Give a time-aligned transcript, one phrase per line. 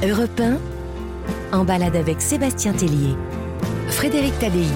[0.00, 3.16] Europe 1, en balade avec Sébastien Tellier.
[3.88, 4.68] Frédéric Tadei.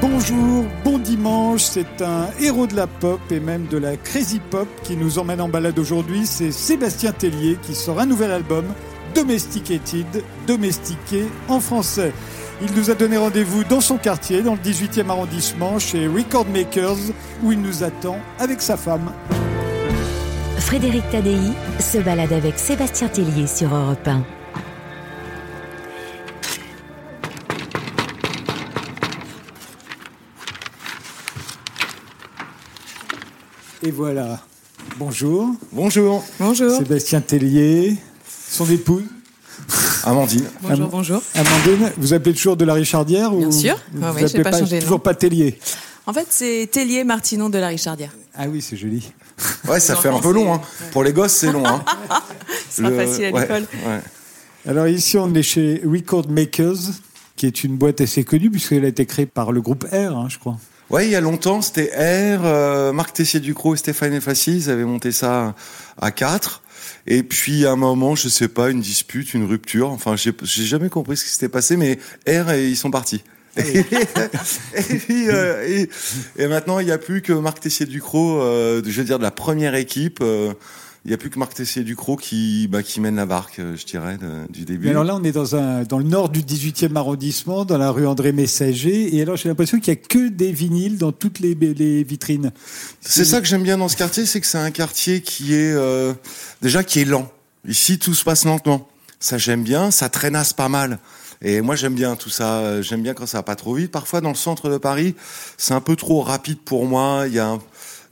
[0.00, 4.68] Bonjour, bon dimanche, c'est un héros de la pop et même de la crazy pop
[4.84, 6.26] qui nous emmène en balade aujourd'hui.
[6.26, 8.66] C'est Sébastien Tellier qui sort un nouvel album,
[9.16, 12.12] Domesticated, domestiqué en français.
[12.62, 17.10] Il nous a donné rendez-vous dans son quartier, dans le 18e arrondissement, chez Record Makers,
[17.42, 19.10] où il nous attend avec sa femme.
[20.72, 21.36] Frédéric Tadei
[21.80, 24.24] se balade avec Sébastien Tellier sur Europe 1.
[33.82, 34.40] Et voilà.
[34.96, 35.50] Bonjour.
[35.72, 36.24] Bonjour.
[36.40, 36.78] Bonjour.
[36.78, 37.98] Sébastien Tellier,
[38.48, 39.04] son épouse.
[40.04, 40.46] Amandine.
[40.62, 41.22] Bonjour, bonjour.
[41.34, 43.76] Amandine, vous appelez toujours de la Richardière Bien ou sûr.
[43.92, 45.02] Vous Ah oui, appelez j'ai pas pas, changé de toujours nom.
[45.02, 45.58] pas Tellier?
[46.06, 48.12] En fait, c'est Tellier Martinon de la Richardière.
[48.34, 49.12] Ah oui, c'est joli.
[49.68, 50.52] Ouais, ça fait un peu long.
[50.54, 50.60] Hein.
[50.78, 51.66] c'est- Pour les gosses, c'est long.
[51.66, 51.84] Hein.
[52.70, 53.66] Ce sera Le- facile à l'école.
[53.86, 54.00] ouais.
[54.66, 56.76] Alors ici, on est chez Record Makers,
[57.36, 60.26] qui est une boîte assez connue puisqu'elle a été créée par le groupe R, hein,
[60.28, 60.58] je crois.
[60.90, 61.86] Ouais, il y a longtemps, c'était
[62.36, 65.54] R, euh, Marc Tessier-Ducrot et Stéphane Efassi, ils avaient monté ça
[66.00, 66.62] à quatre.
[67.06, 69.90] Et puis, à un moment, je sais pas, une dispute, une rupture.
[69.90, 71.98] Enfin, j'ai j'ai jamais compris ce qui s'était passé, mais
[72.28, 73.24] R, et ils sont partis.
[73.56, 75.88] Et, et puis, euh, et,
[76.42, 79.30] et maintenant, il n'y a plus que Marc Tessier-Ducrot, euh, je veux dire, de la
[79.30, 80.18] première équipe.
[80.22, 80.52] euh,
[81.04, 84.18] il n'y a plus que Marc Tessier-Ducrot qui, bah, qui mène la barque, je dirais,
[84.18, 84.84] de- du début.
[84.84, 87.90] Mais alors là, on est dans, un, dans le nord du 18e arrondissement, dans la
[87.90, 89.16] rue André Messager.
[89.16, 92.52] Et alors, j'ai l'impression qu'il y a que des vinyles dans toutes les, les vitrines.
[93.00, 95.74] C'est ça que j'aime bien dans ce quartier, c'est que c'est un quartier qui est
[96.62, 97.28] déjà qui est lent.
[97.66, 98.88] Ici, tout se passe lentement.
[99.18, 100.98] Ça j'aime bien, ça traînasse pas mal.
[101.44, 102.80] Et moi j'aime bien tout ça.
[102.82, 103.90] J'aime bien quand ça va pas trop vite.
[103.90, 105.14] Parfois dans le centre de Paris,
[105.56, 107.24] c'est un peu trop rapide pour moi.
[107.26, 107.58] Il y a un-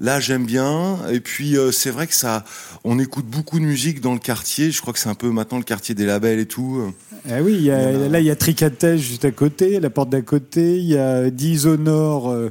[0.00, 0.98] là j'aime bien.
[1.10, 2.44] Et puis euh, c'est vrai que ça,
[2.84, 4.70] on écoute beaucoup de musique dans le quartier.
[4.70, 6.92] Je crois que c'est un peu maintenant le quartier des labels et tout.
[7.28, 10.08] Ah oui, il y a, là, il y a Tricatège juste à côté, la porte
[10.10, 10.78] d'à côté.
[10.78, 12.50] Il y a Dishonour, euh,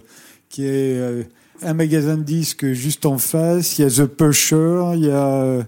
[0.50, 1.24] qui est euh,
[1.64, 3.80] un magasin de disques juste en face.
[3.80, 4.92] Il y a The Pusher.
[4.96, 5.66] Il y a,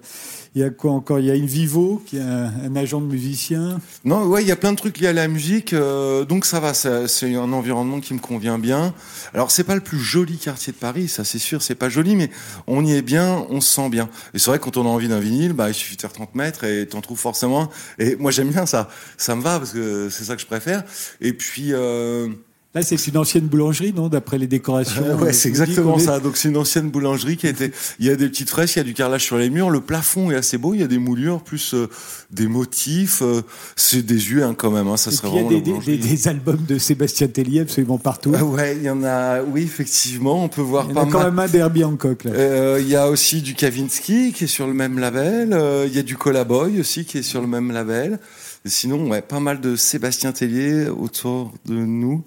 [0.53, 1.19] il y a quoi encore?
[1.19, 3.79] Il y a Invivo, qui est un, agent de musicien.
[4.03, 6.59] Non, ouais, il y a plein de trucs liés à la musique, euh, donc ça
[6.59, 8.93] va, c'est un environnement qui me convient bien.
[9.33, 12.15] Alors c'est pas le plus joli quartier de Paris, ça c'est sûr, c'est pas joli,
[12.15, 12.29] mais
[12.67, 14.09] on y est bien, on se sent bien.
[14.33, 16.35] Et c'est vrai quand on a envie d'un vinyle, bah il suffit de faire 30
[16.35, 17.69] mètres et t'en trouves forcément.
[17.97, 20.83] Et moi j'aime bien ça, ça me va parce que c'est ça que je préfère.
[21.21, 22.27] Et puis euh,
[22.73, 25.01] Là, c'est une ancienne boulangerie, non D'après les décorations.
[25.17, 26.21] ouais, euh, c'est exactement ça.
[26.21, 27.73] Donc c'est une ancienne boulangerie qui a été.
[27.99, 29.69] Il y a des petites fresques, il y a du carrelage sur les murs.
[29.69, 30.73] Le plafond est assez beau.
[30.73, 31.89] Il y a des moulures, plus euh,
[32.31, 33.21] des motifs.
[33.23, 33.41] euh,
[33.75, 34.87] c'est des yeux hein, quand même.
[34.87, 37.27] Hein, ça Et serait puis, il y a vraiment des, des- des- albums de Sébastien
[37.27, 38.31] Tellier absolument partout.
[38.37, 39.41] Ah ouais, il y en a.
[39.41, 41.27] Oui, effectivement, on peut voir Il y en pas a quand mal.
[41.31, 42.23] même un d'Herbie Hancock.
[42.23, 42.31] Là.
[42.35, 45.49] Euh, Il y a aussi du Kavinsky qui est sur le même label.
[45.51, 48.17] Euh, Il y a du Colaboy aussi qui est sur le même label.
[48.65, 52.23] Sinon, ouais, pas mal de Sébastien Tellier autour de nous.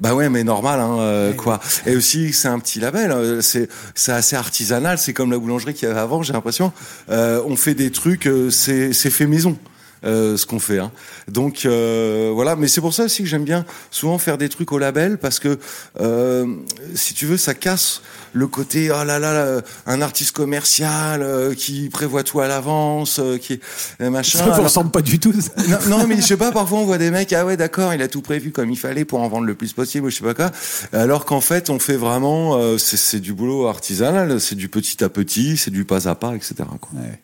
[0.00, 1.60] Bah ouais, mais normal, hein, euh, quoi.
[1.86, 3.10] Et aussi, c'est un petit label.
[3.12, 4.98] euh, C'est c'est assez artisanal.
[4.98, 6.22] C'est comme la boulangerie qu'il y avait avant.
[6.22, 6.72] J'ai l'impression.
[7.08, 8.26] Euh, on fait des trucs.
[8.26, 9.56] euh, c'est c'est fait maison.
[10.04, 10.78] Euh, ce qu'on fait.
[10.78, 10.90] Hein.
[11.28, 14.72] Donc euh, voilà, mais c'est pour ça aussi que j'aime bien souvent faire des trucs
[14.72, 15.58] au label parce que
[16.00, 16.46] euh,
[16.94, 18.02] si tu veux, ça casse
[18.32, 23.18] le côté oh là là, là, un artiste commercial euh, qui prévoit tout à l'avance,
[23.18, 23.60] euh, qui
[24.00, 24.38] est machin.
[24.38, 25.32] Ça ne Alors- ressemble pas du tout.
[25.40, 25.50] ça.
[25.88, 28.00] non, non, mais je sais pas, parfois on voit des mecs, ah ouais, d'accord, il
[28.02, 30.24] a tout prévu comme il fallait pour en vendre le plus possible, ou je sais
[30.24, 30.50] pas quoi.
[30.92, 35.02] Alors qu'en fait, on fait vraiment, euh, c'est c'est du boulot artisanal, c'est du petit
[35.04, 36.54] à petit, c'est du pas à pas, etc.
[36.80, 36.90] Quoi.
[37.00, 37.20] Ouais.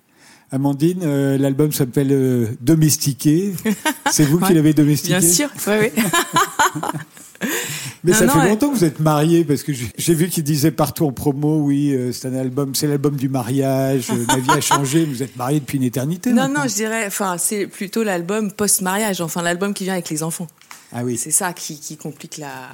[0.50, 3.52] Amandine, euh, l'album s'appelle euh, Domestiqué.
[4.10, 5.48] C'est vous qui l'avez domestiqué Bien sûr.
[5.66, 6.02] Oui, oui.
[8.04, 8.48] Mais Non, ça non, fait ouais.
[8.48, 11.92] longtemps que vous êtes mariés parce que j'ai vu qu'il disait partout en promo, oui,
[11.94, 14.08] euh, c'est un album, c'est l'album du mariage.
[14.10, 15.04] euh, ma vie a changé.
[15.04, 16.30] Vous êtes mariés depuis une éternité.
[16.30, 16.62] Non, maintenant.
[16.62, 20.46] non, je dirais, enfin, c'est plutôt l'album post-mariage, enfin, l'album qui vient avec les enfants.
[20.92, 21.16] Ah oui.
[21.18, 22.70] C'est ça qui, qui complique la,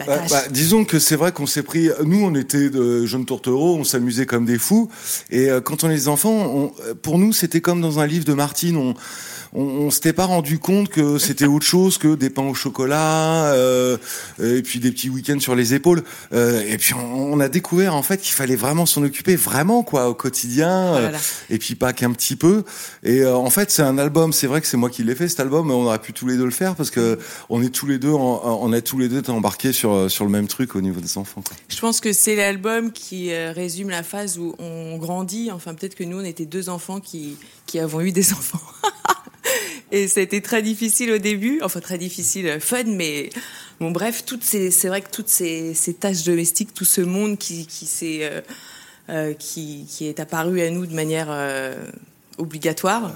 [0.00, 0.30] la Bah, tâche.
[0.30, 1.88] bah, disons que c'est vrai qu'on s'est pris.
[2.04, 4.90] Nous, on était de jeunes tourtereaux, on s'amusait comme des fous.
[5.30, 8.06] Et euh, quand on est des enfants, on- euh, pour nous, c'était comme dans un
[8.06, 8.76] livre de Martine.
[8.76, 8.94] On,
[9.54, 13.52] on, on s'était pas rendu compte que c'était autre chose que des pains au chocolat
[13.52, 13.96] euh,
[14.42, 16.02] et puis des petits week-ends sur les épaules.
[16.32, 19.82] Euh, et puis on, on a découvert en fait qu'il fallait vraiment s'en occuper vraiment
[19.82, 20.94] quoi au quotidien.
[20.94, 21.18] euh, Voilà.
[21.50, 22.64] et puis pas qu'un petit peu.
[23.02, 24.32] Et euh, en fait, c'est un album.
[24.32, 26.26] C'est vrai que c'est moi qui l'ai fait cet album, mais on aurait pu tous
[26.26, 27.18] les deux le faire parce que
[27.48, 30.24] on est tous les deux, en- on a tous les deux été embarqués sur sur
[30.24, 31.42] le même truc au niveau des enfants.
[31.46, 31.56] quoi.
[31.68, 35.50] Je pense que c'est l'album qui euh, résume la phase où on grandit.
[35.52, 37.36] Enfin, peut-être que nous, on était deux enfants qui,
[37.66, 38.60] qui avons eu des enfants.
[39.92, 43.30] Et c'était très difficile au début, enfin très difficile, fun, mais
[43.80, 47.38] bon bref, toutes ces, c'est vrai que toutes ces, ces tâches domestiques, tout ce monde
[47.38, 48.40] qui, qui s'est, euh,
[49.08, 51.74] euh, qui, qui est apparu à nous de manière euh,
[52.38, 53.12] obligatoire,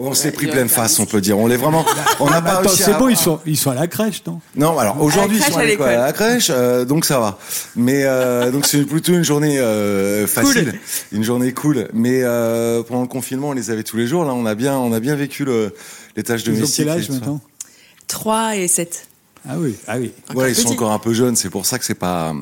[0.00, 1.36] On s'est pris pleine face, on peut dire.
[1.38, 1.84] On est vraiment.
[2.20, 4.40] On n'a pas c'est bon, ils sont, ils sont à la crèche, non?
[4.54, 7.38] Non, alors aujourd'hui ils sont à l'école, la crèche, euh, donc ça va.
[7.74, 10.78] Mais euh, donc c'est plutôt une journée euh, facile,
[11.10, 11.88] une journée cool.
[11.92, 14.24] Mais euh, pendant le confinement, on les avait tous les jours.
[14.24, 15.74] Là, on a bien, on a bien vécu le,
[16.16, 16.86] les tâches Ils ont domestiques.
[16.86, 17.40] quel et âge maintenant?
[18.06, 19.08] 3 et 7.
[19.48, 20.12] Ah oui, ah oui.
[20.34, 21.34] Ouais, ils sont encore un peu jeunes.
[21.36, 22.34] C'est pour ça que c'est pas.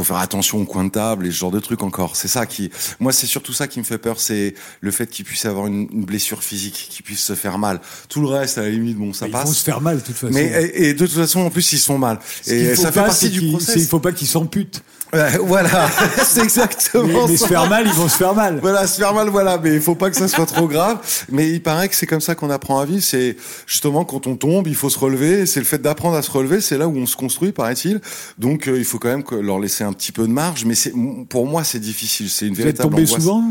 [0.00, 2.16] Faut faire attention au coin de table et ce genre de trucs encore.
[2.16, 2.70] C'est ça qui.
[3.00, 5.88] Moi, c'est surtout ça qui me fait peur, c'est le fait qu'ils puissent avoir une,
[5.92, 7.82] une blessure physique, qu'ils puissent se faire mal.
[8.08, 9.44] Tout le reste, à la limite, bon, ça Ils passe.
[9.48, 10.32] vont se faire mal, de toute façon.
[10.32, 12.18] Mais et, et de toute façon, en plus, ils se font mal.
[12.42, 13.76] Ce qu'il Et ça fait partie du process.
[13.76, 14.82] Il faut pas qu'ils s'amputent.
[15.12, 15.90] Ouais, voilà,
[16.24, 17.44] c'est Mais, exactement mais ça.
[17.44, 18.58] se faire mal, ils vont se faire mal.
[18.60, 20.98] Voilà, se faire mal, voilà, mais il faut pas que ça soit trop grave.
[21.30, 23.02] Mais il paraît que c'est comme ça qu'on apprend à vivre.
[23.02, 23.36] C'est
[23.66, 25.46] justement quand on tombe, il faut se relever.
[25.46, 28.00] C'est le fait d'apprendre à se relever, c'est là où on se construit, paraît-il.
[28.38, 30.64] Donc euh, il faut quand même leur laisser un petit peu de marge.
[30.64, 30.92] Mais c'est
[31.28, 32.30] pour moi, c'est difficile.
[32.30, 33.10] C'est une Vous êtes tombé angoisse.
[33.20, 33.44] souvent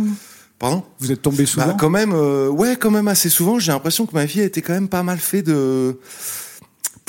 [0.59, 0.83] Pardon?
[0.99, 1.67] Vous êtes tombé souvent?
[1.67, 3.59] bah, quand même, euh, ouais, quand même assez souvent.
[3.59, 5.97] J'ai l'impression que ma vie a été quand même pas mal fait de,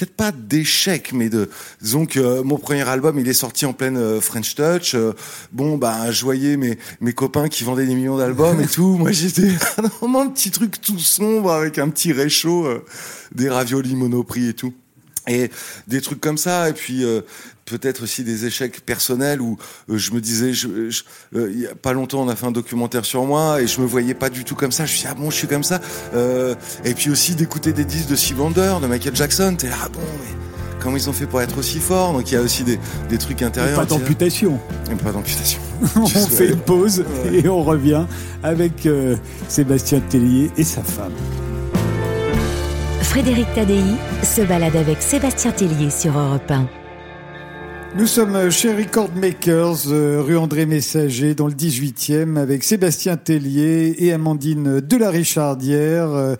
[0.00, 1.50] peut-être pas d'échecs, mais de,
[1.82, 4.94] disons que euh, mon premier album, il est sorti en pleine euh, French Touch.
[4.94, 5.12] Euh,
[5.52, 8.96] bon, bah, je voyais mes mes copains qui vendaient des millions d'albums et tout.
[8.96, 9.48] Moi, j'étais
[10.00, 12.82] vraiment un petit truc tout sombre avec un petit réchaud, euh,
[13.34, 14.72] des raviolis Monoprix et tout.
[15.30, 15.50] Et
[15.86, 17.20] des trucs comme ça, et puis euh,
[17.64, 19.56] peut-être aussi des échecs personnels où
[19.88, 21.02] euh, je me disais, je, je-
[21.36, 23.80] euh, il y a pas longtemps, on a fait un documentaire sur moi et je
[23.80, 24.86] me voyais pas du tout comme ça.
[24.86, 25.80] Je me suis dit, ah bon, je suis comme ça.
[26.84, 29.54] Et puis aussi d'écouter des disques de Steve Wonder, de Michael Jackson.
[29.56, 30.34] T'es là, ah bon, mais
[30.80, 32.12] comment ils ont fait pour être aussi forts?
[32.12, 33.78] Donc il y a aussi des, des trucs Et intérieurs.
[33.78, 34.58] Pas d'amputation.
[35.04, 35.60] Pas d'amputation.
[35.96, 37.40] on fait une pause Ouais.
[37.44, 38.04] et on revient
[38.42, 38.88] avec
[39.48, 41.12] Sébastien Tellier et sa femme.
[43.10, 43.82] Frédéric Tadei
[44.22, 46.68] se balade avec Sébastien Tellier sur Europe 1.
[47.96, 53.96] Nous sommes chez Record Makers, euh, rue André Messager, dans le 18e, avec Sébastien Tellier
[53.98, 56.08] et Amandine de la Richardière.
[56.10, 56.36] Euh,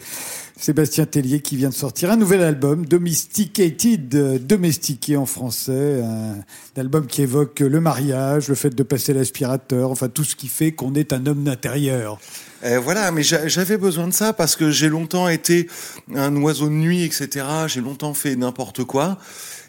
[0.56, 6.80] Sébastien Tellier qui vient de sortir un nouvel album, Domesticated, euh, domestiqué en français, un,
[6.80, 10.70] album qui évoque le mariage, le fait de passer l'aspirateur, enfin tout ce qui fait
[10.70, 12.20] qu'on est un homme d'intérieur.
[12.64, 15.68] Euh, voilà, mais j'a- j'avais besoin de ça parce que j'ai longtemps été
[16.14, 17.46] un oiseau de nuit, etc.
[17.68, 19.18] J'ai longtemps fait n'importe quoi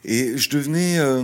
[0.03, 1.23] et je devenais, euh,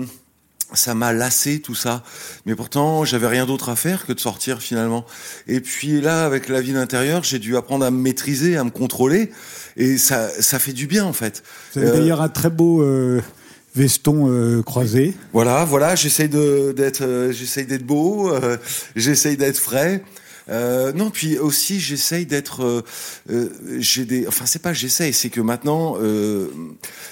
[0.74, 2.04] ça m'a lassé tout ça.
[2.46, 5.06] Mais pourtant, j'avais rien d'autre à faire que de sortir finalement.
[5.48, 8.70] Et puis là, avec la vie d'intérieur, j'ai dû apprendre à me maîtriser, à me
[8.70, 9.32] contrôler
[9.76, 11.44] et ça, ça fait du bien en fait.
[11.74, 13.22] Vous avez Euh, d'ailleurs un très beau euh,
[13.76, 15.16] veston euh, croisé.
[15.34, 18.58] Voilà, voilà, j'essaye d'être, euh, j'essaye d'être beau, euh,
[18.96, 20.02] j'essaye d'être frais.
[20.50, 22.82] Euh, non, puis aussi j'essaye d'être, euh,
[23.30, 23.50] euh,
[23.80, 26.48] j'ai des, enfin c'est pas j'essaye, c'est que maintenant euh,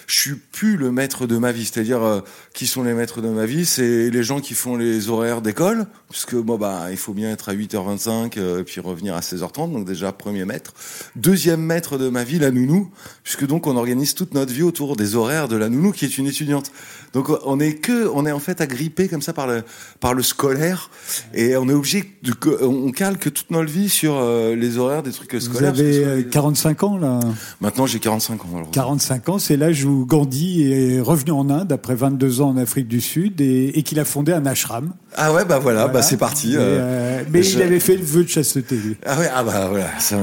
[0.07, 1.65] je suis plus le maître de ma vie.
[1.65, 2.21] C'est-à-dire euh,
[2.53, 5.87] qui sont les maîtres de ma vie, c'est les gens qui font les horaires d'école,
[6.09, 9.71] puisque bon bah il faut bien être à 8h25 euh, et puis revenir à 16h30,
[9.73, 10.73] donc déjà premier maître.
[11.15, 12.89] Deuxième maître de ma vie, la nounou,
[13.23, 16.17] puisque donc on organise toute notre vie autour des horaires de la nounou qui est
[16.17, 16.71] une étudiante.
[17.15, 19.63] Donc on est que, on est en fait agrippé comme ça par le
[20.00, 20.91] par le scolaire
[21.33, 25.12] et on est obligé de, on calque toute notre vie sur euh, les horaires des
[25.12, 25.73] trucs Vous scolaires.
[25.73, 27.19] que avez soit euh, les- 45 ans là.
[27.62, 28.47] Maintenant j'ai 45 ans.
[28.51, 28.71] malheureusement.
[28.71, 32.88] 45 ans, c'est l'âge où Gandhi est revenu en Inde après 22 ans en Afrique
[32.88, 34.94] du Sud et, et qu'il a fondé un ashram.
[35.17, 35.94] Ah ouais bah voilà, Voilà.
[35.94, 36.50] bah c'est parti.
[36.51, 36.62] Mais, euh.
[36.79, 38.75] euh, mais je- il avait fait le vœu de chasteté.
[38.75, 38.97] lui.
[39.06, 40.15] Ah ouais ah bah voilà, c'est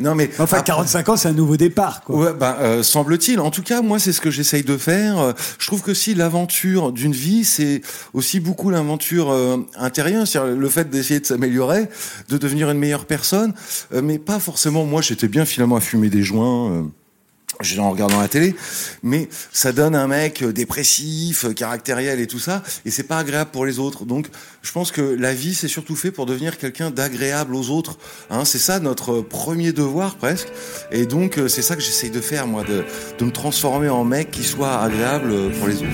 [0.00, 2.02] non mais Enfin, après- 45 ans, c'est un nouveau départ.
[2.02, 2.16] Quoi.
[2.16, 3.38] Ouais, ben, euh, semble-t-il.
[3.40, 5.18] En tout cas, moi, c'est ce que j'essaye de faire.
[5.20, 7.80] Euh, Je trouve que si l'aventure d'une vie, c'est
[8.12, 11.88] aussi beaucoup l'aventure euh, intérieure, c'est-à-dire le fait d'essayer de s'améliorer,
[12.28, 13.52] de devenir une meilleure personne,
[13.94, 14.84] euh, mais pas forcément.
[14.84, 16.86] Moi, j'étais bien finalement à fumer des joints.
[17.60, 18.54] Euh, en regardant la télé,
[19.02, 23.18] mais ça donne un mec euh, dépressif, euh, caractériel et tout ça, et c'est pas
[23.18, 24.04] agréable pour les autres.
[24.04, 24.28] Donc,
[24.62, 27.98] je pense que la vie, c'est surtout fait pour devenir quelqu'un d'agréable aux autres.
[28.30, 30.48] Hein, c'est ça notre premier devoir presque.
[30.90, 32.84] Et donc, euh, c'est ça que j'essaye de faire, moi, de,
[33.18, 35.88] de me transformer en mec qui soit agréable euh, pour les autres.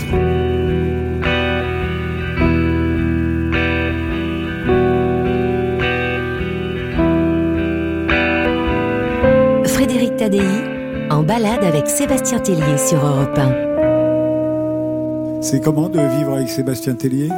[9.65, 10.68] Frédéric Tadei
[11.11, 15.41] en balade avec Sébastien Tellier sur Europe 1.
[15.43, 17.29] C'est comment de vivre avec Sébastien Tellier?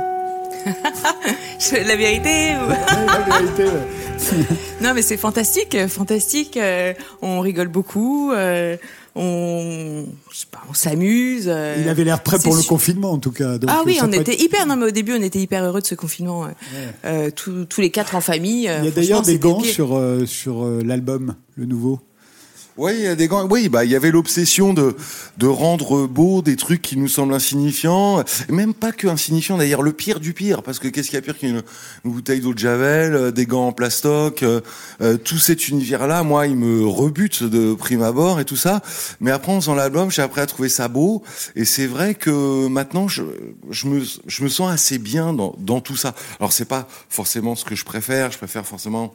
[1.73, 2.75] La vérité La.
[4.83, 6.57] Non, mais c'est fantastique, fantastique.
[6.59, 8.77] euh, on rigole beaucoup, euh,
[9.15, 11.45] on, je sais pas, on s'amuse.
[11.49, 13.57] euh, Il avait l'air prêt pour le confinement, en tout cas.
[13.59, 14.67] donc, Ah oui, on était être- hyper.
[14.67, 16.47] Non, mais au début, on était hyper heureux de ce confinement.
[17.07, 18.71] euh, tous, tous les quatre en famille.
[18.81, 22.01] Il y a d'ailleurs des gants sur, euh, sur l'album, le nouveau.
[22.81, 23.47] Oui, il y a des gants.
[23.47, 24.97] Oui, bah il y avait l'obsession de
[25.37, 29.59] de rendre beau des trucs qui nous semblent insignifiants, et même pas que insignifiants.
[29.59, 31.63] D'ailleurs, le pire du pire, parce que qu'est-ce qu'il y a pire qu'une
[32.07, 34.63] bouteille d'eau de javel, euh, des gants en plastoc, euh,
[35.03, 38.81] euh, tout cet univers-là, moi, il me rebute de prime abord et tout ça.
[39.21, 41.23] Mais après, en faisant l'album, j'ai appris à trouver ça beau,
[41.57, 43.25] et c'est vrai que maintenant, je
[43.71, 46.15] je me je me sens assez bien dans dans tout ça.
[46.39, 48.33] Alors c'est pas forcément ce que je préfère.
[48.33, 49.15] Je préfère forcément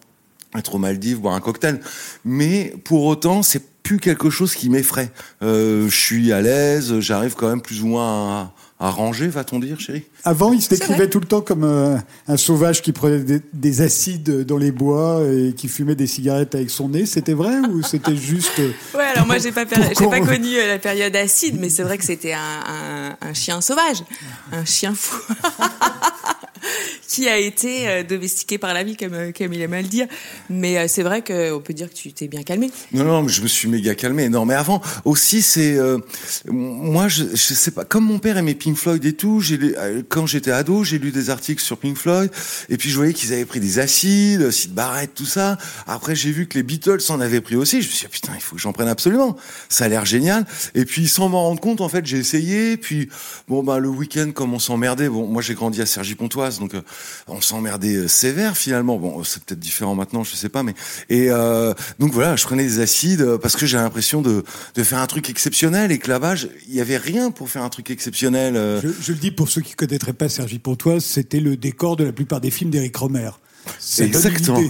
[0.57, 1.79] être aux Maldives, boire un cocktail.
[2.23, 5.11] Mais pour autant, c'est plus quelque chose qui m'effraie.
[5.43, 9.59] Euh, je suis à l'aise, j'arrive quand même plus ou moins à, à ranger, va-t-on
[9.59, 10.03] dire, chérie?
[10.25, 11.97] Avant, il se décrivait tout le temps comme euh,
[12.27, 16.55] un sauvage qui prenait des, des, acides dans les bois et qui fumait des cigarettes
[16.55, 17.05] avec son nez.
[17.05, 20.67] C'était vrai ou c'était juste euh, Ouais, alors moi j'ai pas j'ai pas connu euh,
[20.67, 24.03] la période acide, mais c'est vrai que c'était un, un, un, chien sauvage,
[24.51, 25.21] un chien fou.
[27.07, 29.87] qui a été euh, domestiqué par la vie, comme, euh, comme il aime à le
[29.87, 30.07] dire.
[30.49, 32.71] Mais euh, c'est vrai qu'on peut dire que tu t'es bien calmé.
[32.91, 34.29] Non, non, je me suis méga calmé.
[34.29, 35.77] Non, mais avant aussi, c'est
[36.47, 37.85] moi, je, je sais pas.
[37.85, 39.41] Comme mon père aimait Pink Floyd et tout,
[40.09, 42.31] quand j'étais ado, j'ai lu des articles sur Pink Floyd,
[42.69, 45.57] et puis je voyais qu'ils avaient pris des acides, Sid Barrett, tout ça.
[45.87, 47.81] Après, j'ai vu que les Beatles en avaient pris aussi.
[47.81, 49.35] Je me suis dit putain, il faut que j'en prenne absolument.
[49.69, 50.45] Ça a l'air génial.
[50.73, 52.77] Et puis sans m'en rendre compte, en fait, j'ai essayé.
[52.77, 53.09] Puis
[53.47, 55.09] bon, bah le week-end, comme on s'emmerdait.
[55.09, 56.15] Bon, moi j'ai grandi à Sergi
[56.59, 56.73] Donc
[57.27, 58.97] on s'emmerdait sévère finalement.
[58.97, 60.73] Bon, c'est peut-être différent maintenant, je sais pas, mais
[61.09, 64.43] et euh, donc voilà, je prenais des acides parce que j'ai l'impression de,
[64.75, 66.35] de faire un truc exceptionnel et que là-bas,
[66.67, 68.55] il y avait rien pour faire un truc exceptionnel.
[68.55, 68.81] euh.
[68.81, 72.03] je, je le dis pour ceux qui connaîtraient pas Sergi Pontoise, c'était le décor de
[72.03, 73.29] la plupart des films d'Éric Romer.
[73.99, 74.61] Une Exactement.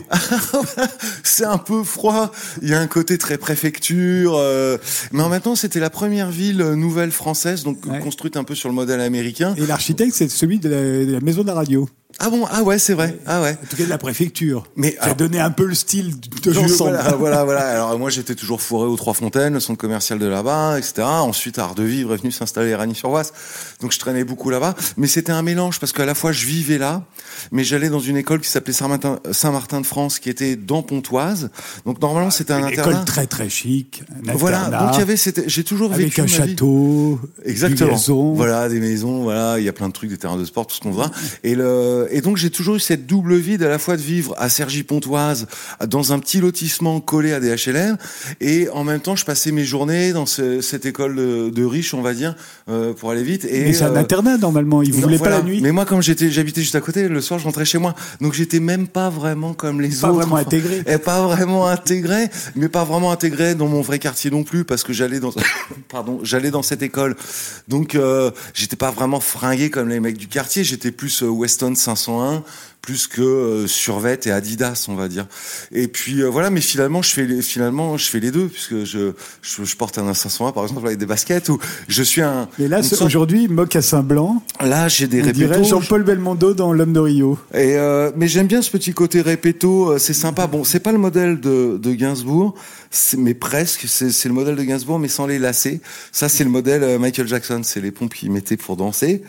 [1.24, 2.32] c'est un peu froid.
[2.62, 4.78] Il y a un côté très préfecture, euh,
[5.12, 8.00] mais en même temps, c'était la première ville euh, nouvelle française, donc Ouais.
[8.00, 9.54] construite un peu sur le modèle américain.
[9.58, 11.88] Et l'architecte, c'est celui de la, de la maison de la radio.
[12.20, 13.18] Ah bon Ah ouais, c'est vrai.
[13.26, 13.58] Ah ouais.
[13.62, 14.64] En tout cas, de la préfecture.
[14.76, 16.92] Mais ça donnait un peu le style de l'ensemble.
[17.16, 17.62] Voilà, voilà, voilà.
[17.76, 21.02] Alors moi, j'étais toujours fourré aux Trois Fontaines, le centre commercial de là-bas, etc.
[21.04, 23.34] Ensuite, Art de Vivre est venu s'installer à Ragny-sur-Oise,
[23.82, 24.76] donc je traînais beaucoup là-bas.
[24.98, 27.04] Mais c'était un mélange parce qu'à la fois je vivais là,
[27.52, 31.50] mais j'allais dans une école qui s'appelait Saint-Martin, de France, qui était dans Pontoise.
[31.86, 32.92] Donc normalement, c'était un Une internat.
[32.92, 34.04] école très très chic.
[34.28, 34.70] Un Voilà.
[34.70, 35.16] Donc il y avait,
[35.48, 36.36] j'ai toujours avec vécu un ma vie.
[36.52, 37.90] château, Exactement.
[37.90, 38.34] du gazon.
[38.36, 40.76] Voilà, des maisons, voilà, il y a plein de trucs, des terrains de sport, tout
[40.76, 41.12] ce qu'on voit.
[41.44, 44.34] Et le, et donc j'ai toujours eu cette double vie à la fois de vivre
[44.38, 45.48] à Cergy-Pontoise,
[45.88, 47.98] dans un petit lotissement collé à des HLM,
[48.42, 51.94] et en même temps je passais mes journées dans ce- cette école de, de riches,
[51.94, 52.36] on va dire,
[52.70, 53.46] euh, pour aller vite.
[53.46, 54.82] Et Mais c'est un euh, internat normalement.
[54.82, 55.38] Il non, voulait voilà.
[55.38, 55.60] pas la nuit.
[55.62, 57.96] Mais moi, comme j'étais, j'habitais juste à côté, le soir, je rentrais chez moi.
[58.22, 60.18] Donc, j'étais même pas vraiment comme les Pas autres.
[60.20, 60.84] vraiment intégré.
[60.88, 64.84] Et pas vraiment intégré, mais pas vraiment intégré dans mon vrai quartier non plus, parce
[64.84, 65.32] que j'allais dans,
[65.90, 67.16] pardon, j'allais dans cette école.
[67.68, 70.64] Donc, euh, j'étais pas vraiment fringué comme les mecs du quartier.
[70.64, 72.44] J'étais plus euh, Weston 501,
[72.82, 75.26] plus que euh, Survet et Adidas, on va dire.
[75.72, 78.84] Et puis euh, voilà, mais finalement, je fais les, finalement, je fais les deux, puisque
[78.84, 82.48] je, je, je porte un 501 par exemple avec des baskets, ou je suis un.
[82.60, 84.44] Mais là, sorte- aujourd'hui, mocassin blanc.
[84.62, 85.64] là, j'ai des répétos.
[85.64, 87.40] Jean-Paul Belmondo dans L'homme de Rio.
[87.56, 90.46] Et euh, mais j'aime bien ce petit côté répéto, euh, c'est sympa.
[90.46, 92.54] Bon, c'est pas le modèle de, de Gainsbourg,
[93.18, 93.86] mais presque.
[93.88, 95.82] C'est le modèle de Gainsbourg, mais sans les lacets.
[96.12, 97.62] Ça, c'est le modèle Michael Jackson.
[97.64, 99.24] C'est les pompes qu'il mettait pour danser.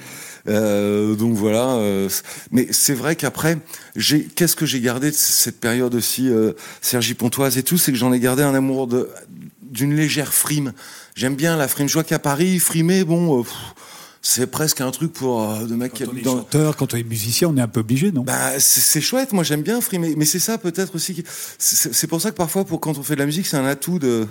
[0.48, 1.74] Euh, donc voilà.
[1.76, 2.08] euh,
[2.50, 3.58] mais c'est vrai qu'après,
[3.96, 7.92] j'ai qu'est-ce que j'ai gardé de cette période aussi, euh, Sergi Pontoise et tout, c'est
[7.92, 9.08] que j'en ai gardé un amour de
[9.62, 10.72] d'une légère frime.
[11.16, 11.88] J'aime bien la frime.
[11.88, 13.42] Je vois qu'à Paris, frimer, bon.
[13.42, 13.52] pff,
[14.22, 16.94] c'est presque un truc pour euh, de mecs qui Quand on est dans, chanteur, quand
[16.94, 18.22] on est musicien, on est un peu obligé, non?
[18.22, 21.14] Bah, c'est c'est chouette, moi j'aime bien frimer, mais c'est ça peut-être aussi.
[21.14, 21.24] qui-
[21.58, 23.64] C'est c'est pour ça que parfois, pour quand on fait de la musique, c'est un
[23.66, 24.26] atout de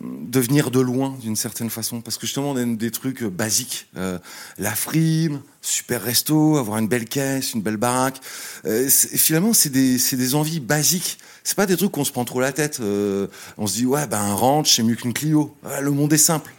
[0.00, 3.30] de venir de loin d'une certaine façon, parce que justement on aime des trucs euh,
[3.30, 4.18] basiques, Euh,
[4.58, 8.20] la frime, super resto, avoir une belle caisse, une belle baraque.
[8.64, 11.18] Euh, finalement, c'est des c'est des envies basiques.
[11.42, 12.78] C'est pas des trucs qu'on se prend trop la tête.
[12.80, 13.26] Euh,
[13.58, 15.56] on se dit ouais, ben un ranch c'est mieux qu'une Clio.
[15.64, 16.52] Ouais, le monde est simple.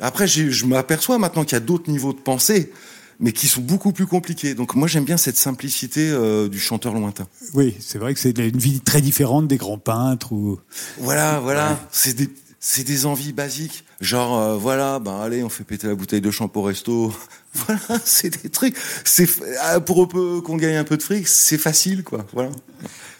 [0.00, 2.72] Après, je m'aperçois maintenant qu'il y a d'autres niveaux de pensée,
[3.20, 4.54] mais qui sont beaucoup plus compliqués.
[4.54, 7.28] Donc moi, j'aime bien cette simplicité euh, du chanteur lointain.
[7.54, 10.58] Oui, c'est vrai que c'est une vie très différente des grands peintres ou.
[10.98, 11.78] Voilà, voilà.
[11.92, 12.28] C'est des
[12.64, 13.84] c'est des envies basiques.
[14.00, 17.12] Genre, euh, voilà, ben allez, on fait péter la bouteille de champ au resto.
[17.54, 18.74] Voilà, c'est des trucs.
[19.04, 19.28] C'est
[19.60, 22.24] ah, pour peu qu'on gagne un peu de fric, c'est facile, quoi.
[22.32, 22.48] Voilà.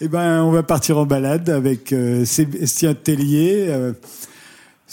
[0.01, 3.67] Eh ben, on va partir en balade avec euh, Sébastien Tellier.
[3.69, 3.93] euh,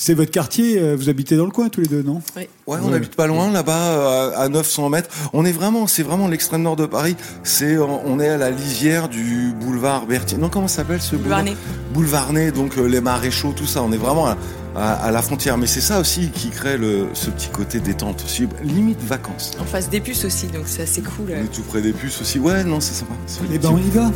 [0.01, 2.21] c'est votre quartier, euh, vous habitez dans le coin tous les deux, non?
[2.37, 2.43] Oui.
[2.67, 5.09] Ouais, on habite pas loin là-bas, à à 900 mètres.
[5.33, 7.17] On est vraiment, c'est vraiment l'extrême nord de Paris.
[7.43, 10.37] C'est, on est à la lisière du boulevard Berthier.
[10.37, 11.57] Non, comment ça s'appelle ce Boulevard boulevard
[11.93, 13.83] Boulevard Ney, donc euh, les maréchaux, tout ça.
[13.83, 14.37] On est vraiment à,
[14.77, 15.57] à- à la frontière.
[15.57, 19.51] Mais c'est ça aussi qui crée le, ce petit côté détente aussi, limite vacances.
[19.59, 21.31] En face des puces aussi, donc c'est assez cool.
[21.37, 22.39] On est tout près des puces aussi.
[22.39, 23.13] Ouais, non, c'est sympa.
[23.53, 24.09] Eh ben, on y va.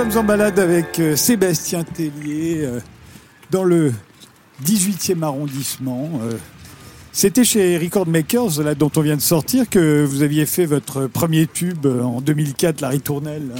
[0.00, 2.80] Sommes en balade avec euh, Sébastien Tellier euh,
[3.50, 3.92] dans le
[4.64, 6.08] 18e arrondissement.
[6.22, 6.38] Euh,
[7.12, 11.06] C'était chez Record Makers, là, dont on vient de sortir, que vous aviez fait votre
[11.06, 13.52] premier tube en 2004, la ritournelle.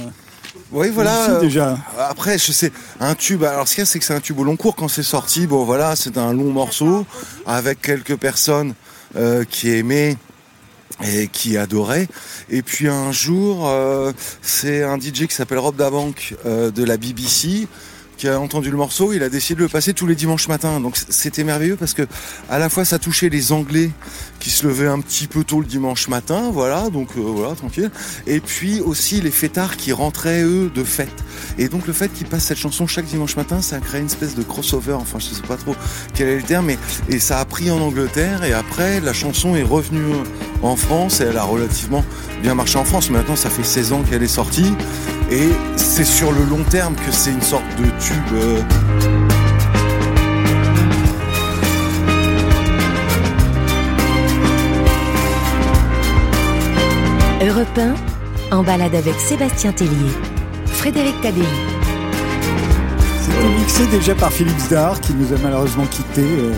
[0.71, 1.39] Oui, voilà.
[1.41, 1.77] Déjà.
[1.99, 3.43] Après, je sais, un tube.
[3.43, 4.75] Alors, ce qu'il y a, c'est que c'est un tube au long cours.
[4.75, 7.05] Quand c'est sorti, bon, voilà, c'est un long morceau
[7.45, 8.73] avec quelques personnes
[9.15, 10.17] euh, qui aimaient
[11.03, 12.07] et qui adoraient.
[12.49, 16.97] Et puis un jour, euh, c'est un DJ qui s'appelle Rob Dabank euh, de la
[16.97, 17.67] BBC
[18.17, 20.79] qui a entendu le morceau, il a décidé de le passer tous les dimanches matins.
[20.79, 22.03] Donc c'était merveilleux parce que
[22.51, 23.89] à la fois ça touchait les Anglais
[24.41, 27.91] qui se levaient un petit peu tôt le dimanche matin, voilà, donc euh, voilà, tranquille.
[28.27, 31.23] Et puis aussi les fêtards qui rentraient eux de fête.
[31.57, 34.07] Et donc le fait qu'ils passent cette chanson chaque dimanche matin, ça a créé une
[34.07, 34.93] espèce de crossover.
[34.93, 35.75] Enfin, je sais pas trop
[36.15, 38.43] quel est le terme, mais et ça a pris en Angleterre.
[38.43, 40.15] Et après, la chanson est revenue
[40.63, 42.03] en France et elle a relativement
[42.41, 43.11] bien marché en France.
[43.11, 44.73] Maintenant, ça fait 16 ans qu'elle est sortie.
[45.29, 48.33] Et c'est sur le long terme que c'est une sorte de tube.
[48.33, 49.50] euh,
[57.41, 57.75] Europe
[58.51, 59.89] 1, en balade avec Sébastien Tellier.
[60.67, 61.41] Frédéric Tadei.
[63.19, 66.53] C'était mixé déjà par Philippe Zdar, qui nous a malheureusement quittés euh,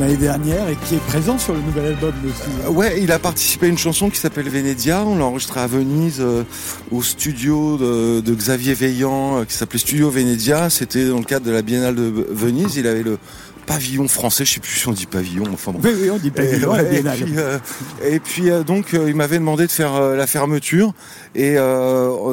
[0.00, 2.48] l'année dernière et qui est présent sur le nouvel album aussi.
[2.64, 5.04] Euh, Ouais, il a participé à une chanson qui s'appelle Venedia.
[5.06, 6.44] On l'a enregistrée à Venise, euh,
[6.90, 10.70] au studio de, de Xavier Veillant, euh, qui s'appelait Studio Venedia.
[10.70, 12.76] C'était dans le cadre de la Biennale de Venise.
[12.76, 13.18] Il avait le
[13.66, 14.44] pavillon français.
[14.44, 15.44] Je sais plus si on dit pavillon.
[15.52, 15.80] Enfin bon.
[15.82, 17.58] Oui, oui, on dit pas Et, ouais, puis, euh,
[18.04, 20.92] et puis, euh, donc euh, il m'avait demandé de faire la fermeture
[21.34, 21.56] et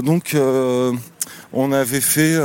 [0.03, 0.35] donc
[1.53, 2.38] on avait fait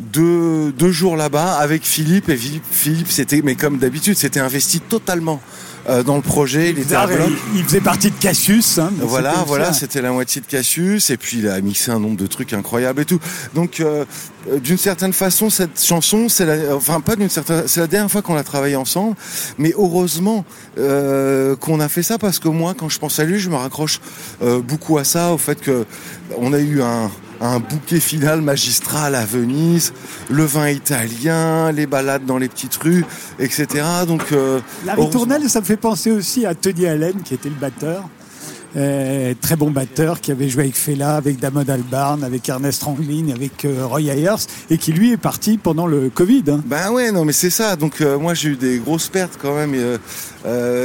[0.00, 4.80] deux, deux jours là-bas avec Philippe et Philippe, Philippe c'était mais comme d'habitude c'était investi
[4.80, 5.40] totalement
[5.88, 7.30] euh, dans le projet il était à Zdar, bloc.
[7.54, 8.78] il, faisait partie de Cassius.
[8.78, 11.98] hein, Voilà, c'était voilà, c'était la moitié de Cassius, et puis il a mixé un
[11.98, 13.18] nombre de trucs incroyables et tout.
[13.54, 14.04] Donc, euh,
[14.50, 18.10] euh, d'une certaine façon, cette chanson, c'est la, enfin pas d'une certaine, c'est la dernière
[18.10, 19.16] fois qu'on a travaillé ensemble,
[19.58, 20.44] mais heureusement
[20.78, 23.56] euh, qu'on a fait ça parce que moi, quand je pense à lui, je me
[23.56, 24.00] raccroche
[24.40, 25.84] beaucoup à ça, au fait que
[26.38, 27.10] on a eu un
[27.42, 29.92] un bouquet final magistral à Venise,
[30.30, 33.04] le vin italien, les balades dans les petites rues,
[33.40, 33.66] etc.
[34.06, 37.56] Donc, euh, La ritournelle, ça me fait penser aussi à Tony Allen, qui était le
[37.56, 38.08] batteur.
[38.74, 43.28] Euh, très bon batteur, qui avait joué avec Fela, avec Damon Albarn, avec Ernest Ranglin,
[43.34, 46.44] avec euh, Roy Ayers, et qui lui est parti pendant le Covid.
[46.48, 46.62] hein.
[46.64, 47.76] Ben ouais, non mais c'est ça.
[47.76, 49.74] Donc euh, moi j'ai eu des grosses pertes quand même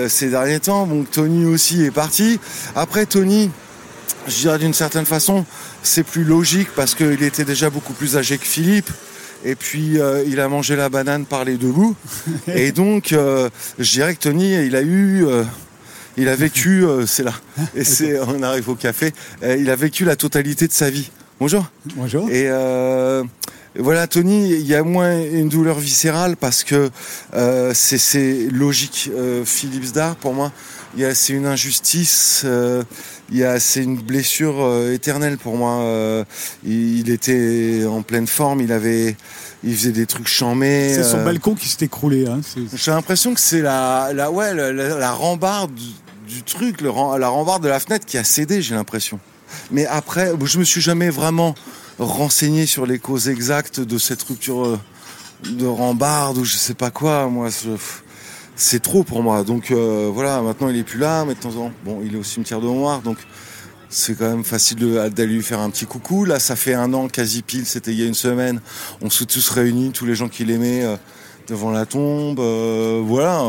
[0.10, 0.86] ces derniers temps.
[0.86, 2.42] Bon, Tony aussi est parti.
[2.76, 3.50] Après Tony,
[4.28, 5.46] je dirais d'une certaine façon,
[5.88, 8.90] c'est plus logique parce qu'il était déjà beaucoup plus âgé que Philippe.
[9.46, 11.96] Et puis euh, il a mangé la banane par les deux bouts.
[12.48, 15.44] Et donc euh, je dirais que Tony, il a eu, euh,
[16.18, 17.34] il a vécu, c'est là.
[17.76, 19.14] Et c'est, on arrive au café.
[19.44, 21.10] Il a vécu la totalité de sa vie.
[21.40, 21.66] Bonjour.
[21.96, 22.30] Bonjour.
[22.30, 22.50] Et
[23.80, 26.90] voilà, Tony, il y a moins une douleur viscérale parce que
[27.74, 29.12] c'est- logique.
[29.46, 30.52] Philippe Zdar, pour moi,
[31.14, 32.44] c'est une injustice.
[33.32, 35.82] Il y a- c'est une blessure euh, éternelle pour moi.
[35.82, 36.24] Euh,
[36.66, 38.62] il, il était en pleine forme.
[38.62, 39.16] Il avait,
[39.64, 40.94] il faisait des trucs chamés.
[40.94, 42.26] C'est son euh, balcon qui s'est écroulé.
[42.28, 42.42] Hein.
[42.74, 46.90] J'ai l'impression que c'est la, la, ouais, la, la- la rambarde du, du truc, le,
[47.20, 49.20] la rambarde de la fenêtre qui a cédé, j'ai l'impression.
[49.72, 51.56] Mais après, je me suis jamais vraiment
[52.00, 54.80] renseigné sur les causes exactes de cette rupture euh,
[55.50, 57.28] de rambarde ou je sais pas quoi.
[57.28, 57.70] Moi, je-
[58.58, 59.44] c'est trop pour moi.
[59.44, 62.16] Donc euh, voilà, maintenant il est plus là, mais de temps en temps, bon, il
[62.16, 63.18] est au cimetière de Montmartre, donc
[63.90, 64.80] c'est quand même facile
[65.16, 66.26] d'aller lui faire un petit coucou.
[66.26, 68.60] Là, ça fait un an, quasi pile, c'était il y a une semaine.
[69.02, 70.98] On s'est tous réunis, tous les gens qui l'aimaient, euh,
[71.48, 72.40] devant la tombe.
[72.42, 73.46] euh, voilà,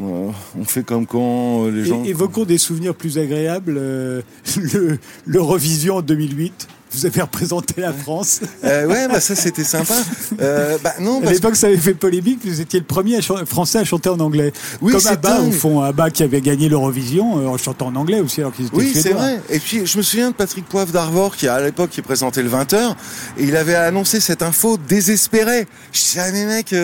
[0.00, 2.02] euh, on fait comme quand euh, les gens.
[2.04, 3.76] Et, évoquons des souvenirs plus agréables.
[3.78, 4.22] euh,
[5.26, 6.68] le, en 2008.
[6.94, 8.40] Vous avez représenté la France.
[8.64, 9.94] Euh, ouais, bah ça c'était sympa.
[10.40, 12.40] Euh, bah non, À parce l'époque, ça avait fait polémique.
[12.44, 14.52] Vous étiez le premier à français à chanter en anglais.
[14.80, 15.80] Oui, Comme c'est Abba, au fond.
[15.80, 18.92] Abba qui avait gagné l'Eurovision euh, en chantant en anglais aussi, alors qu'ils étaient Oui,
[18.94, 19.40] c'est vrai.
[19.50, 22.50] Et puis, je me souviens de Patrick Poivre d'Arvor, qui, à l'époque, qui présentait le
[22.50, 22.94] 20h,
[23.38, 25.66] et il avait annoncé cette info désespérée.
[25.92, 26.74] Je disais, ah, mais mec,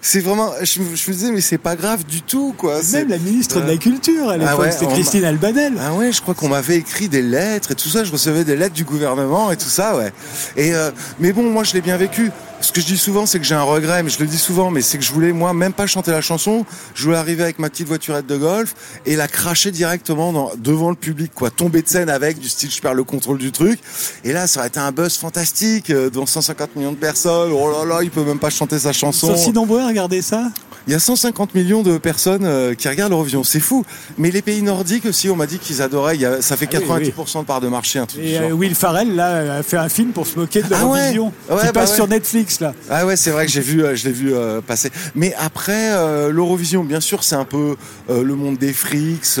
[0.00, 2.80] c'est vraiment, je, me- je me disais, mais c'est pas grave du tout, quoi.
[2.92, 5.74] Même la ministre de la Culture à l'époque, ouais, c'était Christine Albanel.
[5.80, 8.04] Ah ouais, je crois qu'on m'avait écrit des lettres et tout ça.
[8.04, 10.12] Je recevais des lettres du gouvernement et tout ça, ouais.
[10.56, 12.30] Et euh, mais bon, moi je l'ai bien vécu.
[12.60, 14.70] Ce que je dis souvent, c'est que j'ai un regret, mais je le dis souvent,
[14.70, 16.64] mais c'est que je voulais moi même pas chanter la chanson.
[16.94, 20.96] Je voulais arriver avec ma petite voiturette de golf et la cracher directement devant le
[20.96, 21.50] public, quoi.
[21.50, 23.80] Tomber de scène avec du style, je perds le contrôle du truc.
[24.22, 27.50] Et là, ça aurait été un buzz fantastique euh, devant 150 millions de personnes.
[27.52, 29.34] Oh là là, il peut même pas chanter sa chanson.
[29.52, 30.52] nombreux à regarder ça
[30.86, 33.44] il y a 150 millions de personnes euh, qui regardent l'Eurovision.
[33.44, 33.84] C'est fou.
[34.18, 36.16] Mais les pays nordiques aussi, on m'a dit qu'ils adoraient.
[36.16, 38.28] Il y a- ça fait Ah oui, 90% de part de marché, un truc du
[38.28, 41.12] Et euh, Will Farrell, là, a fait un film pour se moquer de Ah ouais
[41.12, 41.32] l'Eurovision.
[41.50, 41.96] Ouais, qui bah passe ouais.
[41.96, 42.74] sur Netflix, là.
[42.90, 44.90] Ah ouais, c'est vrai que j'ai vu, euh, je l'ai vu euh, passer.
[45.14, 47.76] Mais après, euh, l'Eurovision, bien sûr, c'est un peu
[48.08, 49.38] le monde des frics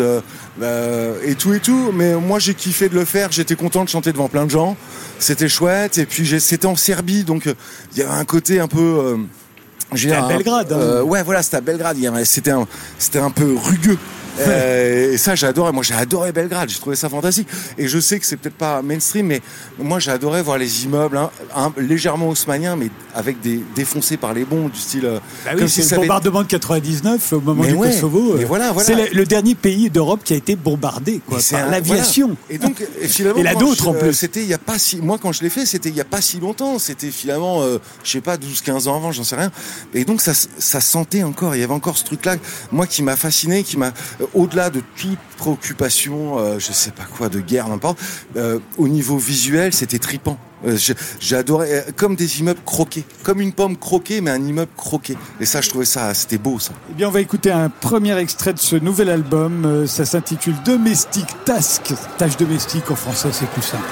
[0.62, 1.90] et tout et tout.
[1.92, 3.32] Mais moi, j'ai kiffé de le faire.
[3.32, 4.76] J'étais content de chanter devant plein de gens.
[5.18, 5.98] C'était chouette.
[5.98, 9.16] Et puis, c'était en Serbie, donc il y avait un côté un peu.
[9.94, 10.78] C'était à Belgrade, hein.
[10.78, 11.96] euh, ouais, voilà, c'était à Belgrade.
[12.24, 12.66] C'était un,
[12.98, 13.98] c'était un peu rugueux.
[14.40, 15.72] Euh, et ça, j'ai adoré.
[15.72, 16.68] Moi, j'ai adoré Belgrade.
[16.68, 17.48] J'ai trouvé ça fantastique.
[17.78, 19.40] Et je sais que c'est peut-être pas mainstream, mais
[19.78, 24.32] moi, j'ai adoré voir les immeubles hein, un- légèrement haussmanniens, mais avec des défoncés par
[24.32, 25.04] les bombes, du style.
[25.04, 27.90] euh, Bah oui, c'est si le avait- bombardement de 99 au moment Mais du ouais,
[27.90, 28.34] Kosovo.
[28.36, 28.86] mais euh, voilà, voilà.
[28.86, 32.28] C'est le, le dernier pays d'Europe qui a été bombardé quoi, par l'aviation.
[32.28, 32.40] voilà.
[32.50, 34.14] Et donc, et finalement, Et la d'autres, en euh, plus.
[34.14, 36.04] C'était il y a pas si, moi quand je l'ai fait, c'était il y a
[36.06, 36.78] pas si longtemps.
[36.78, 39.50] C'était finalement, euh, je sais pas, 12, 15 ans avant, j'en sais rien.
[39.94, 41.54] Et donc ça, ça sentait encore.
[41.54, 42.36] Il y avait encore ce truc-là,
[42.70, 47.04] moi qui m'a fasciné, qui m'a, euh, au-delà de toute préoccupation, euh, je sais pas
[47.04, 47.98] quoi, de guerre, n'importe.
[48.36, 50.38] euh, au niveau visuel, c'était tripant.
[50.66, 50.76] Euh,
[51.18, 55.16] J'ai adoré, euh, comme des immeubles croqués, comme une pomme croquée, mais un immeuble croqué.
[55.40, 56.72] Et ça, je trouvais ça, c'était beau, ça.
[56.90, 59.64] Eh bien, on va écouter un premier extrait de ce nouvel album.
[59.66, 61.92] Euh, Ça s'intitule Domestic Task.
[62.16, 63.82] Tâche domestique en français, c'est plus simple.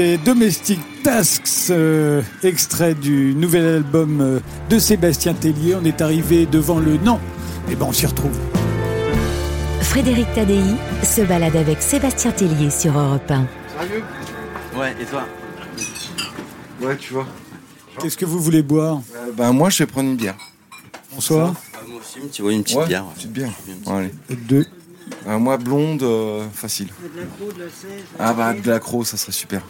[0.00, 5.74] C'était Domestic Tasks, euh, extrait du nouvel album euh, de Sébastien Tellier.
[5.74, 7.20] On est arrivé devant le non.
[7.70, 8.32] Et ben on s'y retrouve.
[9.82, 10.62] Frédéric Tadei
[11.02, 13.46] se balade avec Sébastien Tellier sur Europe 1.
[13.78, 14.02] Sérieux?
[14.74, 15.26] Ouais, et toi?
[16.80, 17.26] Ouais, tu vois.
[18.00, 19.02] Qu'est-ce que vous voulez boire?
[19.14, 20.36] Euh, ben moi, je vais prendre une bière.
[21.12, 21.52] Bonsoir.
[21.74, 23.04] Ah, Moi aussi, une petite, ouais, une petite Ouais, bière.
[23.04, 23.12] ouais.
[23.16, 23.52] Petite bière.
[23.68, 24.10] Une petite- allez.
[24.48, 24.66] Deux.
[25.26, 26.88] Euh, moi, blonde, euh, facile.
[28.18, 29.60] Ah bah, de l'accro, ça serait super.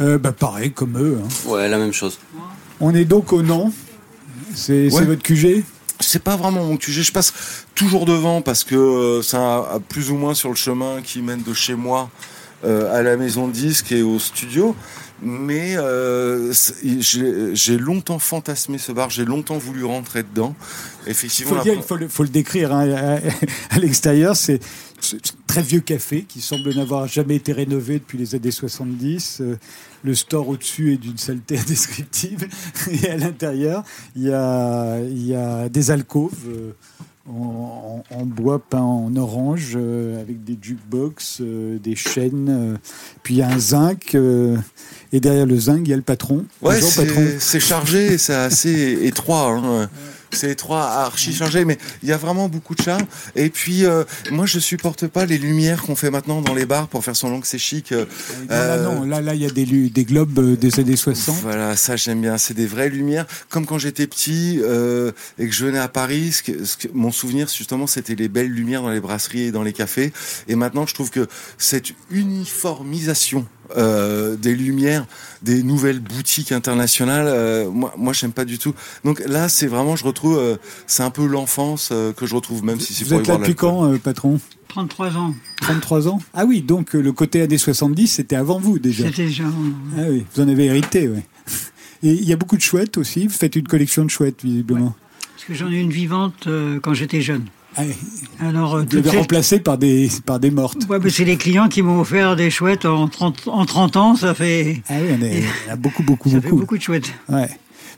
[0.00, 1.18] Euh, bah pareil, comme eux.
[1.22, 1.48] hein.
[1.50, 2.18] Ouais, la même chose.
[2.80, 3.72] On est donc au non.
[4.54, 5.04] C'est Ouais.
[5.04, 5.64] votre QG
[6.00, 7.02] C'est pas vraiment mon QG.
[7.02, 7.32] Je passe
[7.74, 11.22] toujours devant parce que euh, c'est un- un- plus ou moins sur le chemin qui
[11.22, 12.10] mène de chez moi
[12.64, 14.76] euh, à la maison de disque et au studio.
[15.22, 20.54] Mais euh, j'ai longtemps fantasmé ce bar, j'ai longtemps voulu rentrer dedans.
[21.06, 24.36] Il Effectivement, faut, dire, faut le, faut le décrire hein, à, à l'extérieur.
[24.36, 24.60] C'est
[25.14, 29.38] un très vieux café qui semble n'avoir jamais été rénové depuis les années 70.
[29.40, 29.56] Euh,
[30.04, 32.48] le store au-dessus est d'une saleté indescriptible.
[32.90, 33.82] Et à l'intérieur,
[34.14, 36.72] il y a, il y a des alcôves euh,
[37.28, 42.48] en, en- en bois peint en orange euh, avec des jukebox, euh, des chaînes.
[42.48, 42.76] euh,
[43.22, 44.14] puis il y a un zinc.
[44.14, 46.44] et derrière le zinc, il y a le patron.
[46.62, 46.80] Ouais,
[47.40, 49.50] c'est chargé, c'est assez étroit.
[49.52, 49.88] Hein.
[50.32, 53.04] C'est étroit, archi chargé, mais il y a vraiment beaucoup de charme.
[53.34, 56.88] Et puis, euh, moi, je supporte pas les lumières qu'on fait maintenant dans les bars
[56.88, 57.92] pour faire semblant que c'est chic.
[57.92, 58.04] euh,
[58.40, 60.96] Non, là, euh, non, là, là, il y a des, des globes euh, des années
[60.96, 61.36] 60.
[61.42, 62.38] Voilà, ça j'aime bien.
[62.38, 63.26] C'est des vraies lumières.
[63.48, 66.88] Comme quand j'étais petit euh, et que je venais à Paris, ce que, ce que-
[66.92, 70.12] mon souvenir justement, c'était les belles lumières dans les brasseries et dans les cafés.
[70.48, 71.26] Et maintenant, je trouve que
[71.58, 75.06] cette uniformisation euh, des lumières
[75.42, 78.74] des nouvelles boutiques internationales, euh, moi, moi, j'aime pas du tout.
[79.04, 82.64] Donc là, c'est vraiment, je retrouve, euh, c'est un peu l'enfance euh, que je retrouve,
[82.64, 84.40] même si c'est Vous êtes là depuis quand, euh, patron?
[84.68, 85.34] 33 ans.
[85.62, 86.20] 33 ans?
[86.34, 89.06] Ah oui, donc euh, le côté années 70, c'était avant vous déjà.
[89.06, 89.44] C'était déjà.
[89.96, 91.20] Ah oui, vous en avez hérité, oui.
[92.02, 93.26] Et il y a beaucoup de chouettes aussi.
[93.26, 94.94] Vous faites une collection de chouettes, visiblement.
[95.34, 97.44] Parce que j'en ai une vivante euh, quand j'étais jeune.
[97.76, 97.94] Ah oui,
[98.40, 100.86] Alors, euh, ces- remplacé par des, par des mortes.
[100.88, 104.16] Ouais, mais c'est les clients qui m'ont offert des chouettes en 30, en 30 ans,
[104.16, 106.60] ça fait, Ah oui, on est- il y a beaucoup, beaucoup, ça fait beaucoup.
[106.62, 107.12] beaucoup de chouettes.
[107.28, 107.48] Ouais.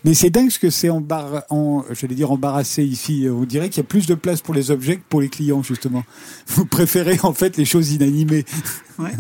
[0.05, 1.43] Mais c'est dingue ce que c'est embar...
[1.51, 3.27] en, j'allais dire embarrassé ici.
[3.29, 5.62] On dirait qu'il y a plus de place pour les objets que pour les clients,
[5.62, 6.05] justement.
[6.49, 8.45] Vous préférez en fait les choses inanimées.
[8.99, 9.11] Ouais.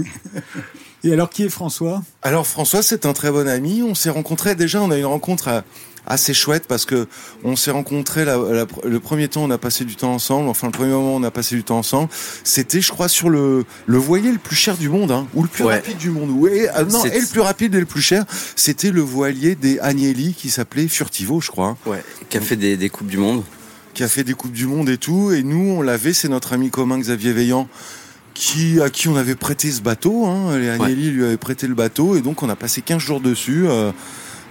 [1.04, 2.02] Et alors, qui est François?
[2.22, 3.82] Alors François, c'est un très bon ami.
[3.82, 4.82] On s'est rencontrés déjà.
[4.82, 5.60] On a eu une rencontre euh,
[6.08, 7.06] assez chouette parce que
[7.44, 9.44] on s'est rencontrés la- la- le premier temps.
[9.44, 10.48] On a passé du temps ensemble.
[10.48, 12.08] Enfin, le premier moment, on a passé du temps ensemble.
[12.44, 15.48] C'était, je crois, sur le le voilier le plus cher du monde, hein, ou le
[15.48, 15.74] plus Ouais.
[15.74, 16.30] rapide du monde.
[16.46, 18.24] Euh, non, et le plus rapide et le plus cher,
[18.56, 22.02] c'était le voilier des Agnelli qui s'appelait Furtivo, je crois, hein, Ouais.
[22.28, 23.44] Qui a fait des, des Coupes du Monde.
[23.94, 25.32] qui a fait des coupes du monde et tout.
[25.32, 26.12] Et nous, on l'avait.
[26.12, 27.68] C'est notre ami commun Xavier Veillant.
[28.34, 30.56] Qui, à qui on avait prêté ce bateau, hein.
[30.56, 33.64] les Agnelli lui avaient prêté le bateau et donc on a passé 15 jours dessus.
[33.66, 33.90] euh,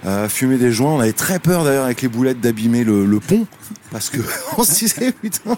[0.04, 0.92] à fumer des joints.
[0.92, 3.46] On avait très peur d'ailleurs avec les boulettes d'abîmer le, le pont
[3.90, 4.18] parce que
[4.58, 5.56] on se disait putain.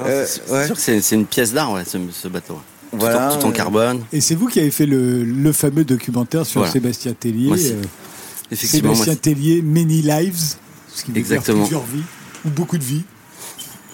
[0.00, 0.66] Euh, c'est ouais.
[0.66, 2.60] sûr que c'est c'est une pièce d'art, ouais, ce, ce bateau.
[2.92, 3.32] Tout, Voilà.
[3.34, 4.02] en, tout en carbone.
[4.12, 6.72] Et c'est vous qui avez fait le, le fameux documentaire sur Voilà.
[6.72, 7.48] Sébastien Tellier.
[7.48, 7.82] Moi, euh,
[8.50, 10.54] Effectivement, moi, Sébastien Tellier, Many Lives.
[10.94, 11.62] Ce qui veut dire Exactement.
[11.64, 12.02] plusieurs vies,
[12.46, 13.02] ou beaucoup de vies.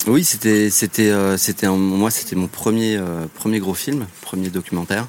[0.06, 4.50] Oui, c'était c'était euh, c'était un- moi c'était mon premier euh, premier gros film, premier
[4.50, 5.06] documentaire.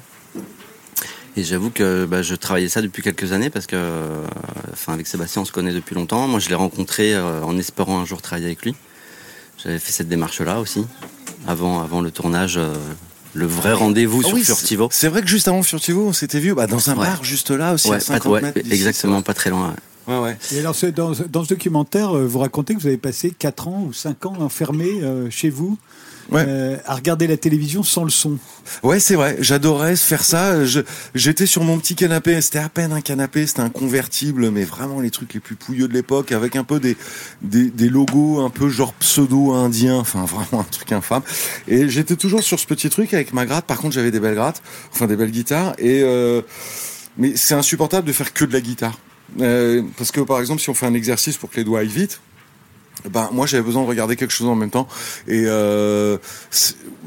[1.36, 4.24] Et j'avoue que bah, je travaillais ça depuis quelques années parce que euh,
[4.72, 6.28] enfin avec Sébastien on se connaît depuis longtemps.
[6.28, 8.74] Moi je l'ai rencontré euh, en espérant un jour travailler avec lui.
[9.62, 10.86] J'avais fait cette démarche là aussi
[11.48, 12.72] avant avant le tournage euh,
[13.32, 14.88] le vrai rendez-vous Ah sur oui, Furtivo.
[14.92, 17.04] C'est vrai que juste avant Furtivo, on s'était vu bah, dans un Ouais.
[17.06, 18.60] bar juste là aussi Ouais, à pas- 50 ouais, mètres.
[18.60, 19.70] d'ici, exactement, pas très loin.
[20.06, 20.14] ouais.
[20.14, 20.36] Ouais, ouais.
[20.54, 23.92] Et alors, dans, dans ce documentaire, vous racontez que vous avez passé 4 ans ou
[23.92, 25.78] 5 ans enfermé euh, chez vous
[26.30, 26.44] Ouais.
[26.46, 28.38] euh, à regarder la télévision sans le son.
[28.82, 29.36] Ouais, c'est vrai.
[29.40, 30.54] J'adorais faire ça.
[31.14, 32.40] J'étais sur mon petit canapé.
[32.40, 33.46] C'était à peine un canapé.
[33.46, 36.80] C'était un convertible, mais vraiment les trucs les plus pouilleux de l'époque, avec un peu
[36.80, 36.96] des,
[37.42, 39.96] des, des logos un peu genre pseudo-indien.
[39.96, 41.22] Enfin, vraiment un truc infâme.
[41.68, 43.66] Et j'étais toujours sur ce petit truc avec ma gratte.
[43.66, 44.62] Par contre, j'avais des belles grattes.
[44.92, 45.74] Enfin, des belles guitares.
[45.78, 46.42] Et, euh,
[47.18, 48.98] mais c'est insupportable de faire que de la guitare.
[49.40, 51.88] Euh, parce que, par exemple, si on fait un exercice pour que les doigts aillent
[51.88, 52.20] vite,
[53.10, 54.88] ben, moi j'avais besoin de regarder quelque chose en même temps
[55.28, 56.16] et euh,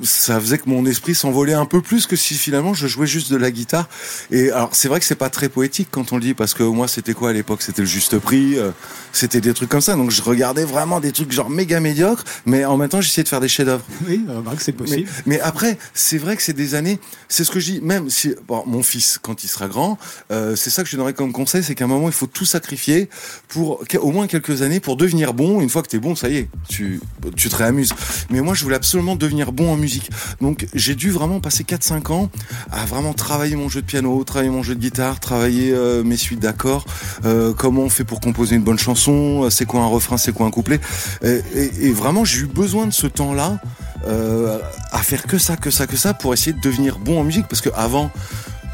[0.04, 3.32] ça faisait que mon esprit s'envolait un peu plus que si finalement je jouais juste
[3.32, 3.90] de la guitare
[4.32, 6.64] et alors c'est vrai que c'est pas très poétique quand on le dit parce que
[6.64, 7.62] moi c'était quoi à l'époque?
[7.62, 8.72] C'était le juste prix euh,
[9.12, 12.66] c'était des trucs comme ça donc je regardais vraiment des trucs genre méga médiocres mais
[12.66, 14.26] en même temps j'essayais de faire des chefs-d'œuvre Oui,
[14.60, 15.10] c'est possible.
[15.26, 17.00] mais après, c'est vrai que c'est des années.
[17.28, 17.82] C'est ce que je dis.
[17.82, 19.98] Même si bon, mon fils, quand il sera grand,
[20.32, 22.46] euh, c'est ça que je donnerais comme conseil, c'est qu'à un moment, il faut tout
[22.46, 23.10] sacrifier
[23.48, 25.62] pour au moins quelques années pour devenir bon.
[25.62, 27.00] Une fois que t'es bon, ça y est, tu
[27.36, 27.93] tu te réamuses.
[28.30, 30.10] Mais moi, je voulais absolument devenir bon en musique.
[30.41, 32.30] Donc, j'ai dû vraiment passer 4-5 ans
[32.71, 36.17] à vraiment travailler mon jeu de piano, travailler mon jeu de guitare, travailler euh, mes
[36.17, 36.86] suites d'accords,
[37.26, 40.32] euh, comment on fait pour composer une bonne chanson, euh, c'est quoi un refrain, c'est
[40.34, 40.80] quoi un couplet.
[41.23, 41.41] Et,
[41.82, 43.60] et- vraiment, j'ai eu besoin de ce temps-là
[44.08, 44.60] euh,
[44.91, 47.47] à faire que ça, que ça, que ça pour essayer de devenir bon en musique
[47.47, 48.12] parce que avant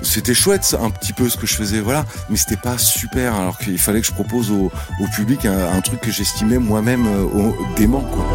[0.04, 3.58] c'était chouette un petit peu ce que je faisais voilà mais c'était pas super alors
[3.58, 4.72] qu'il fallait que je propose au,
[5.16, 8.26] public un, truc que j'estimais moi-même euh, dément quoi.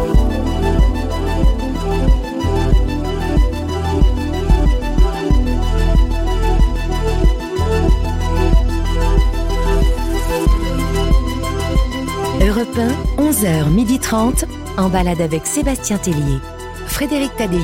[12.41, 12.79] Europe
[13.17, 14.45] 1, 11h30,
[14.77, 16.39] en balade avec Sébastien Tellier.
[16.87, 17.59] Frédéric Tadei.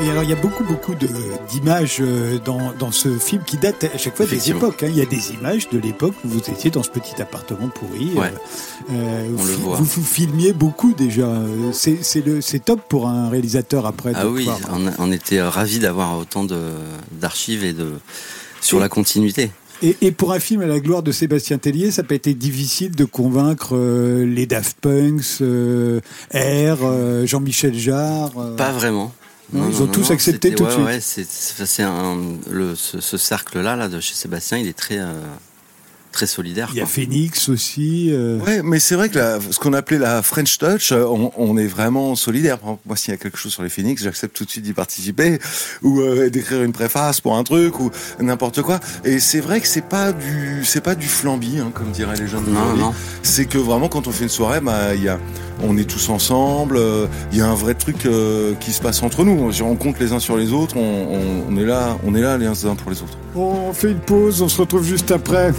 [0.00, 0.94] Et alors, il y a beaucoup, beaucoup
[1.50, 4.84] d'images euh, dans, dans ce film qui datent à chaque fois des époques.
[4.84, 4.88] hein.
[4.90, 8.12] Il y a des images de l'époque où vous étiez dans ce petit appartement pourri.
[8.14, 8.32] Ouais.
[8.92, 9.76] euh, On vous, le voit.
[9.76, 11.22] vous, vous filmiez beaucoup déjà.
[11.26, 14.12] Euh, C'est top pour un réalisateur après.
[14.14, 16.44] Ah oui, on, on était euh, ravis d'avoir autant
[17.20, 17.92] d'archives et de
[18.60, 19.50] sur Et- la continuité.
[19.82, 22.90] Et, et pour un film à la gloire de Sébastien Tellier, ça peut été difficile
[22.96, 26.00] de convaincre euh, les Daft Punks, euh,
[26.34, 28.32] R, euh, Jean-Michel Jarre.
[28.38, 29.12] euh, Pas vraiment.
[29.52, 30.84] Non, ils ont tous accepté tout de ouais, suite.
[30.86, 31.26] Ouais, c'est
[32.76, 35.12] ce, ce cercle là là de chez Sébastien, il est très euh,
[36.12, 36.68] très solidaire.
[36.72, 36.90] Il y a quoi.
[36.92, 38.08] Phoenix aussi.
[38.10, 41.30] euh, Ouais, mais c'est vrai que la- ce qu'on appelait la French Touch, euh, on,
[41.36, 42.58] on est vraiment solidaire.
[42.62, 45.38] Moi, s'il y a quelque chose sur les Phoenix, j'accepte tout de suite d'y participer
[45.82, 48.80] ou euh, d'écrire une préface pour un truc ou n'importe quoi.
[49.04, 52.26] Et c'est vrai que c'est pas du, c'est pas du flambi, hein, comme diraient les
[52.28, 52.44] jeunes.
[52.48, 52.94] Non, non.
[53.22, 55.18] C'est que vraiment, quand on fait une soirée, bah, il y a,
[55.62, 56.76] on est tous ensemble.
[56.76, 59.50] euh, Il y a un vrai truc euh, qui se passe entre nous.
[59.62, 60.76] On compte les uns sur les autres.
[60.76, 63.18] On, est là, on est là les uns pour les autres.
[63.34, 65.52] On fait une pause, on se retrouve juste après.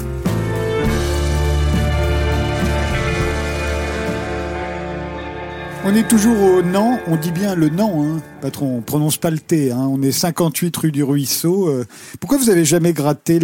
[5.85, 9.31] On est toujours au Nant, on dit bien le Nant, hein, patron, on prononce pas
[9.31, 11.69] le T, hein, on est 58 rue du Ruisseau.
[11.69, 11.85] euh.
[12.19, 13.39] pourquoi vous avez jamais gratté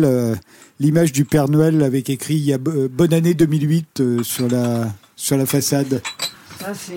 [0.80, 4.50] l'image du Père Noël avec écrit il y a bo- Bonne année 2008 euh, sur,
[4.50, 6.02] la, sur la façade?
[6.65, 6.93] Ça, c'est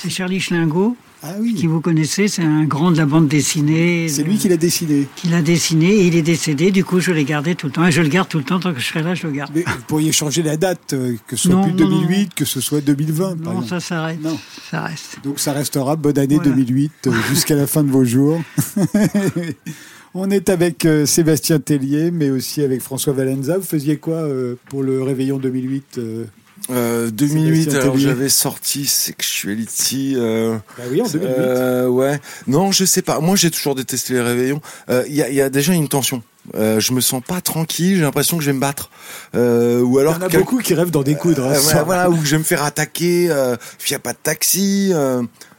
[0.00, 4.08] c'est Charlie Schlingo, Ah qui oui, vous connaissez, c'est un grand de la bande dessinée.
[4.08, 5.06] c'est lui qui l'a dessiné.
[5.14, 6.72] qui l'a dessiné et il est décédé.
[6.72, 7.86] Du coup, je l'ai gardé tout le temps.
[7.86, 8.58] Et je le garde tout le temps.
[8.58, 9.52] Tant que je serai là, je le garde.
[9.54, 12.00] Mais vous pourriez changer la date, euh, que ce soit Non, plus non, non.
[12.00, 14.20] 2008, que ce soit 2020 par Non, ça s'arrête.
[14.20, 14.36] Non.
[14.68, 15.18] Ça reste.
[15.22, 16.50] Donc ça restera bonne année Voilà.
[16.50, 18.42] 2008 euh, jusqu'à la fin de vos jours.
[20.14, 23.58] On est avec euh, Sébastien Tellier, mais aussi avec François Valenza.
[23.58, 26.24] Vous faisiez quoi euh, pour le réveillon 2008 euh
[26.70, 30.14] Euh, 2008, Sébastien alors j'avais sorti Sexuality.
[30.16, 31.34] Euh, Bah oui, en 2008.
[31.38, 32.20] Euh, ouais.
[32.46, 33.20] Non, je sais pas.
[33.20, 34.60] Moi, j'ai toujours détesté les réveillons.
[34.90, 36.22] Euh, Il y, a, y a déjà une tension.
[36.54, 37.96] Euh, je me sens pas tranquille.
[37.96, 38.90] J'ai l'impression que je vais me battre.
[39.34, 41.44] Euh, ou Il y alors en a beaucoup qui rêvent d'en découdre.
[41.46, 43.28] Euh, voilà, voilà, ou que je vais me faire attaquer.
[43.30, 44.92] Euh, puis il y a pas de taxi.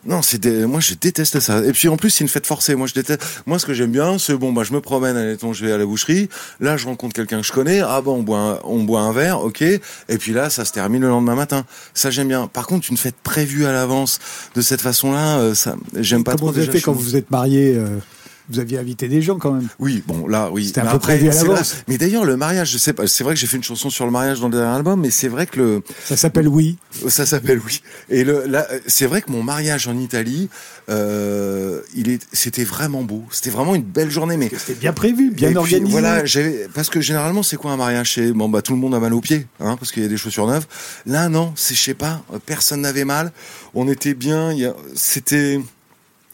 [0.08, 0.66] Non, c'est des...
[0.66, 1.64] moi je déteste ça.
[1.66, 2.76] Et puis en plus c'est une fête forcée.
[2.76, 3.22] Moi je déteste.
[3.46, 5.78] Moi ce que j'aime bien, c'est bon bah je me promène, admettons je vais à
[5.78, 6.30] la boucherie.
[6.62, 7.82] Là je rencontre quelqu'un que je connais.
[7.82, 9.62] Ah bon on boit un, on boit un verre, ok.
[9.62, 9.82] Et
[10.18, 11.66] puis là ça se termine le lendemain matin.
[11.94, 12.48] Ça j'aime bien.
[12.48, 14.20] Par contre une fête prévue à l'avance
[14.56, 16.54] de cette façon-là, euh, ça j'aime pas Comment trop.
[16.54, 17.88] vous avez fait quand vous êtes marié euh,
[18.50, 19.68] Vous aviez invité des gens quand même.
[19.80, 20.68] Oui, bon là, oui.
[20.68, 21.76] C'était un peu prévu à l'avance.
[21.88, 23.06] Mais d'ailleurs, le mariage, je sais pas.
[23.08, 25.10] C'est vrai que j'ai fait une chanson sur le mariage dans le dernier album, mais
[25.12, 26.78] c'est vrai que le, Ça s'appelle Oui.
[27.10, 27.82] ça s'appelle oui.
[28.10, 30.50] Et le, là, c'est vrai que mon mariage en Italie,
[30.90, 33.24] euh, il est, c'était vraiment beau.
[33.32, 35.92] C'était vraiment une belle journée, mais C'était bien prévu, bien puis, organisé.
[35.92, 38.14] Voilà, j'avais parce que généralement c'est quoi un mariage?
[38.16, 40.10] C'est bon bah tout le monde a mal aux pieds, hein, parce qu'il y a
[40.10, 40.66] des chaussures neuves.
[41.06, 43.32] Là non, c'est je sais pas, personne n'avait mal.
[43.74, 44.52] On était bien.
[44.54, 45.60] il y a- C'était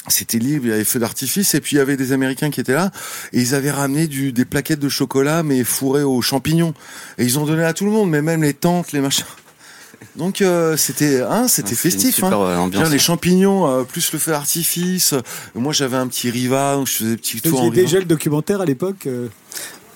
[0.10, 2.60] c'était libre, il y avait feu d'artifice et puis il y avait des Américains qui
[2.60, 2.92] étaient là
[3.32, 6.74] et ils avaient ramené du, des plaquettes de chocolat mais fourrées aux champignons
[7.18, 9.26] et ils ont donné à tout le monde, mais même les tantes, les machins.
[10.18, 12.16] Donc euh, c'était hein, c'était Ah, festif.
[12.16, 12.46] super, hein.
[12.46, 12.84] euh, ambiance.
[12.84, 15.14] Bien, les champignons euh, plus le feu d'artifice.
[15.56, 17.76] Moi j'avais un petit riva, donc je faisais des petits Vous tours riva.
[17.76, 19.30] déjà le documentaire à l'époque euh,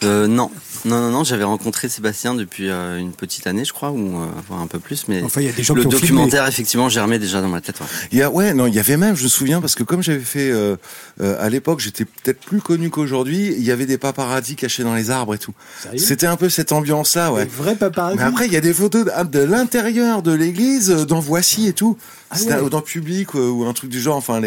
[0.04, 0.52] Euh, non,
[0.86, 1.24] non, non, non.
[1.24, 4.78] J'avais rencontré Sébastien depuis euh, une petite année, je crois, ou euh, voire un peu
[4.80, 6.02] plus, mais Enfin, il y a des gens le qui ont filmé.
[6.02, 7.80] documentaire effectivement germait déjà dans ma tête.
[7.80, 7.86] ouais.
[8.12, 10.04] Il y a, ouais, non, il y avait même, je me souviens, parce que comme
[10.04, 10.76] j'avais fait euh,
[11.22, 13.56] euh, à l'époque, j'étais peut-être plus connu qu'aujourd'hui.
[13.58, 15.54] Il y avait des paparazzis cachés dans les arbres et tout.
[15.82, 15.98] Sérieux?
[16.00, 17.46] C'était un peu cette ambiance-là, ouais.
[17.46, 18.18] Des vrais paparazzi?
[18.18, 21.68] Mais après, il y a des photos de, de l'intérieur de l'église, euh, dans Voici
[21.68, 21.98] et tout.
[22.30, 22.70] Ah C'était ouais.
[22.70, 24.42] dans Public ou un truc du genre, enfin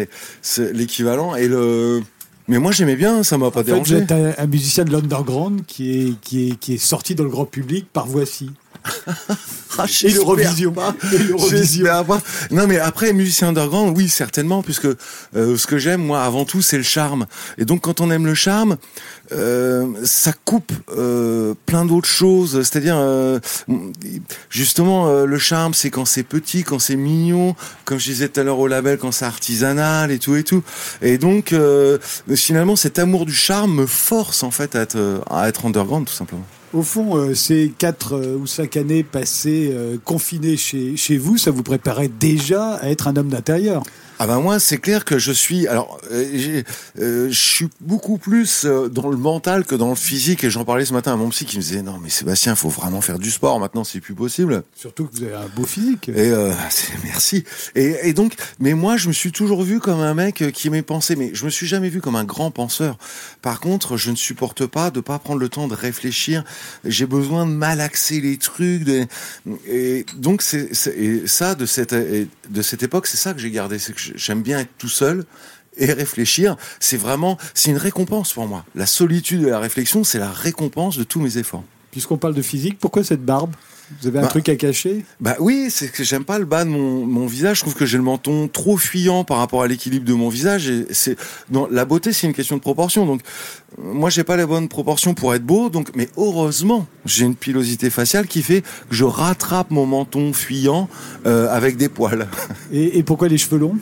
[0.73, 1.35] l'équivalent.
[1.35, 2.01] Et le,
[2.51, 3.95] mais moi j'aimais bien, ça m'a pas En fait, vous dérangé.
[3.97, 7.29] êtes un, un musicien de l'underground qui est, qui, est, qui est sorti dans le
[7.29, 8.51] grand public par Voici.
[9.77, 9.85] Ah,
[11.13, 11.93] Et l'Eurovision.
[12.51, 14.87] Non, mais après, musicien underground, oui, certainement, puisque
[15.35, 17.25] euh, ce que j'aime, moi, avant tout, c'est le charme.
[17.57, 18.77] Et donc, quand on aime le charme,
[19.31, 22.61] euh, ça coupe euh, plein d'autres choses.
[22.63, 23.39] C'est-à-dire, euh,
[24.49, 28.41] justement, euh, le charme, c'est quand c'est petit, quand c'est mignon, comme je disais tout
[28.41, 30.63] à l'heure au label, quand c'est artisanal et tout et tout.
[31.01, 31.97] Et donc, euh,
[32.35, 36.13] finalement, cet amour du charme me force, en fait, à être, à être underground, tout
[36.13, 36.45] simplement.
[36.73, 41.37] Au fond, euh, ces quatre euh, ou cinq années passées euh, confinées chez, chez vous,
[41.37, 43.83] ça vous préparait déjà à être un homme d'intérieur.
[44.23, 46.61] Ah ben moi c'est clair que je suis alors euh,
[46.99, 50.63] euh, je suis beaucoup plus euh, dans le mental que dans le physique et j'en
[50.63, 53.17] parlais ce matin à mon psy qui me disait non mais Sébastien faut vraiment faire
[53.17, 54.61] du sport maintenant c'est plus possible.
[54.75, 56.07] Surtout que vous avez un beau physique.
[56.09, 56.53] et euh,
[57.03, 57.45] merci.
[57.73, 60.83] Et, et donc mais moi je me suis toujours vu comme un mec qui aimait
[60.83, 62.99] penser mais je me suis jamais vu comme un grand penseur.
[63.41, 66.43] Par contre je ne supporte pas de pas prendre le temps de réfléchir.
[66.85, 69.07] J'ai besoin de malaxer les trucs de,
[69.67, 70.75] et donc c'est
[71.25, 74.41] ça de cette et de cette époque c'est ça que j'ai gardé c'est que j'aime
[74.41, 75.25] bien être tout seul
[75.77, 78.65] et réfléchir, c'est vraiment, c'est une récompense pour moi.
[78.75, 81.63] La solitude et la réflexion, c'est la récompense de tous mes efforts.
[81.91, 83.53] Puisqu'on parle de physique, pourquoi cette barbe?
[83.99, 85.03] Vous avez un Bah, truc à cacher?
[85.19, 87.57] Bah oui, c'est que j'aime pas le bas de mon, mon visage.
[87.57, 90.69] Je trouve que j'ai le menton trop fuyant par rapport à l'équilibre de mon visage.
[90.69, 91.17] Et c'est
[91.71, 93.05] la beauté, c'est une question de proportion.
[93.05, 93.21] Donc
[93.79, 95.69] euh, moi, j'ai pas les bonnes proportions pour être beau.
[95.69, 100.87] Donc, mais heureusement, j'ai une pilosité faciale qui fait que je rattrape mon menton fuyant
[101.25, 102.27] euh, avec des poils.
[102.71, 103.77] et, et pourquoi les cheveux longs?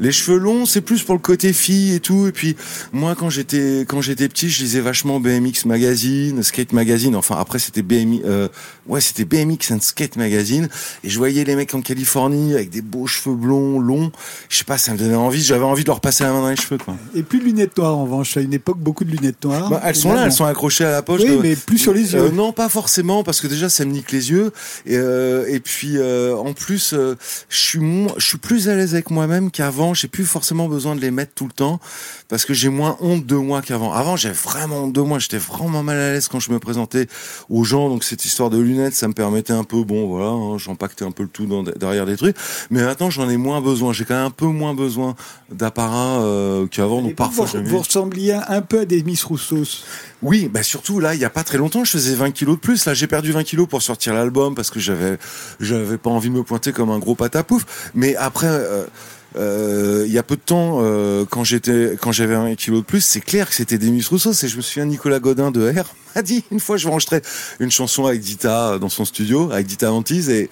[0.00, 2.26] Les cheveux longs, c'est plus pour le côté fille et tout.
[2.26, 2.56] Et puis
[2.92, 7.14] moi, quand j'étais quand j'étais petit, je lisais vachement BMX Magazine, Skate Magazine.
[7.16, 8.48] Enfin après, c'était BMX, euh,
[8.88, 10.68] ouais, c'était BMX and Skate Magazine.
[11.04, 14.10] Et je voyais les mecs en Californie avec des beaux cheveux blonds, longs.
[14.48, 15.42] Je sais pas, ça me donnait envie.
[15.42, 16.96] J'avais envie de leur passer la main dans les cheveux, quoi.
[17.14, 18.36] Et plus de lunettes noires en revanche.
[18.36, 19.68] À une époque, beaucoup de lunettes noires.
[19.68, 21.20] Bah, elles sont là, elles sont accrochées à la poche.
[21.22, 22.20] Oui, de- mais plus sur les yeux.
[22.20, 24.50] Euh, non, pas forcément, parce que déjà ça me nique les yeux.
[24.86, 27.16] Et, euh, et puis euh, en plus, euh,
[27.50, 27.80] je suis
[28.16, 29.89] je suis plus à l'aise avec moi-même qu'avant.
[29.94, 31.80] J'ai plus forcément besoin de les mettre tout le temps
[32.28, 33.92] parce que j'ai moins honte de moi qu'avant.
[33.92, 35.18] Avant, j'avais vraiment honte de moi.
[35.18, 37.06] J'étais vraiment mal à l'aise quand je me présentais
[37.48, 37.88] aux gens.
[37.88, 41.10] Donc cette histoire de lunettes, ça me permettait un peu, bon, voilà, hein, j'empaquetais un
[41.12, 42.36] peu le tout dans, derrière des trucs.
[42.70, 43.92] Mais maintenant, j'en ai moins besoin.
[43.92, 45.14] J'ai quand même un peu moins besoin
[45.50, 47.02] d'apparat euh, qu'avant.
[47.02, 49.84] Donc parfois, vous, vous ressembliez un peu à des Miss Roussos?
[50.22, 52.60] oui, bah surtout là, il y a pas très longtemps, je faisais 20 kilos de
[52.60, 52.84] plus.
[52.84, 55.18] Là, j'ai perdu 20 kilos pour sortir l'album parce que j'avais,
[55.60, 57.90] j'avais pas envie de me pointer comme un gros patapouf.
[57.94, 58.84] Mais après, euh,
[59.36, 62.84] euh, il y a peu de temps, euh, quand j'étais, quand j'avais 20 kilos de
[62.84, 64.32] plus, c'est clair que c'était Demis Rousseau.
[64.32, 65.84] C'est, je me souviens, Nicolas Godin de R
[66.16, 67.22] m'a dit une fois, je enregistrais
[67.60, 70.50] une chanson avec Dita dans son studio, avec Dita Antise et,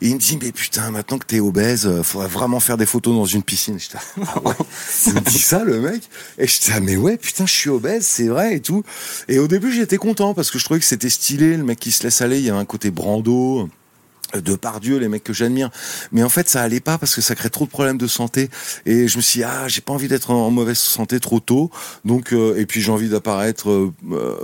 [0.00, 2.86] et il me dit, mais putain, maintenant que t'es obèse, euh, faudrait vraiment faire des
[2.86, 3.80] photos dans une piscine.
[3.80, 4.54] J'étais, ah ouais.
[5.06, 6.02] Il me dit ça, le mec.
[6.38, 8.84] Et j'étais, ah, mais ouais, putain, je suis obèse, c'est vrai et tout.
[9.26, 11.90] Et au début, j'étais content parce que je trouvais que c'était stylé, le mec qui
[11.90, 12.38] se laisse aller.
[12.38, 13.68] Il y a un côté Brando.
[14.34, 15.70] De par Dieu, les mecs que j'admire.
[16.12, 18.50] Mais en fait, ça allait pas parce que ça crée trop de problèmes de santé.
[18.84, 21.70] Et je me suis dit, ah, j'ai pas envie d'être en mauvaise santé trop tôt.
[22.04, 24.36] Donc, euh, et puis j'ai envie d'apparaître euh, euh,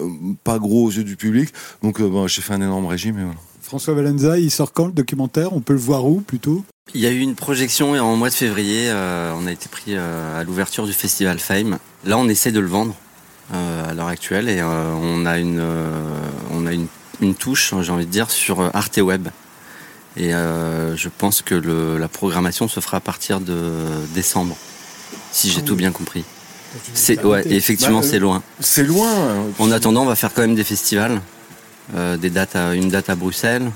[0.43, 1.51] pas gros aux yeux du public.
[1.83, 3.39] Donc, euh, bon, j'ai fait un énorme régime et voilà.
[3.61, 5.53] François Valenza, il sort quand le documentaire?
[5.53, 6.65] On peut le voir où plutôt?
[6.95, 8.91] Il y a eu une projection en mois de février.
[8.91, 11.79] euh, on a été pris euh, à l'ouverture du festival Fame.
[12.05, 12.95] Là, on essaie de le vendre
[13.53, 15.91] euh, à l'heure actuelle et euh, on a une, euh,
[16.53, 16.87] on a une,
[17.21, 19.29] une touche, j'ai envie de dire, sur Arte Web.
[20.17, 23.73] Et euh, je pense que le, la programmation se fera à partir de
[24.15, 24.57] décembre,
[25.33, 26.25] si j'ai tout bien compris.
[26.93, 28.43] C'est ouais, et effectivement, Bah, euh, c'est loin.
[28.61, 29.13] C'est loin.
[29.13, 29.45] hein.
[29.59, 31.21] En attendant, on va faire quand même des festivals,
[31.97, 33.71] euh, des dates à, une date à Bruxelles.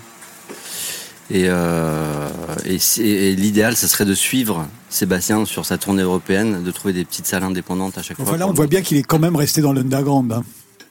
[1.30, 2.28] Et, euh,
[2.64, 6.94] et, c'est- et l'idéal, ce serait de suivre Sébastien sur sa tournée européenne, de trouver
[6.94, 8.38] des petites salles indépendantes à chaque Enfin fois.
[8.38, 10.32] là, on voit bien qu'il est quand même resté dans l'underground.
[10.32, 10.44] hein.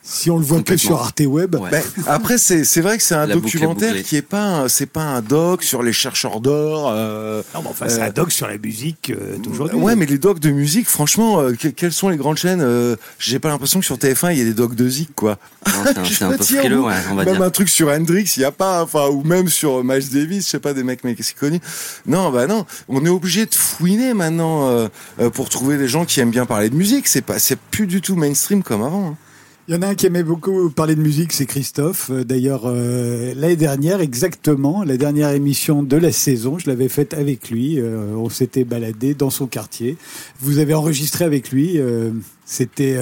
[0.09, 1.69] Si on le voit que sur Arte Web, Ouais.
[1.69, 4.41] Ben, après, c'est c'est vrai que c'est un La boucle est documentaire qui est pas,
[4.61, 6.89] un- c'est pas un doc sur les chercheurs d'or.
[6.93, 9.77] euh, Non, mais enfin, c'est Euh, un doc sur la musique euh, d'aujourd'hui.
[9.77, 12.95] Ouais, mais les docs de musique, franchement, euh, que- quelles sont les grandes chaînes euh,
[13.19, 15.37] J'ai pas l'impression que sur TF1 il y a des docs de zik, quoi.
[15.67, 15.73] Non,
[16.07, 17.43] c'est un- un peu frileux, ouais, on va même dire.
[17.43, 20.51] un truc sur Hendrix, il y a pas, enfin, ou même sur Miles Davis, je
[20.51, 21.59] sais pas des mecs mais c'est connu.
[22.05, 24.87] Non, bah non, on est obligé de fouiner maintenant euh,
[25.19, 27.07] euh, pour trouver des gens qui aiment bien parler de musique.
[27.09, 29.09] C'est pas, c'est plus du tout mainstream comme avant.
[29.09, 29.15] hein.
[29.68, 32.09] Il y en a un qui aimait beaucoup parler de musique, c'est Christophe.
[32.09, 37.13] Euh, D'ailleurs, euh, l'année dernière, exactement, la dernière émission de la saison, je l'avais faite
[37.13, 37.78] avec lui.
[37.78, 39.97] Euh, on s'était baladé dans son quartier.
[40.39, 41.80] Vous avez enregistré avec lui.
[41.80, 42.11] euh,
[42.45, 42.97] C'était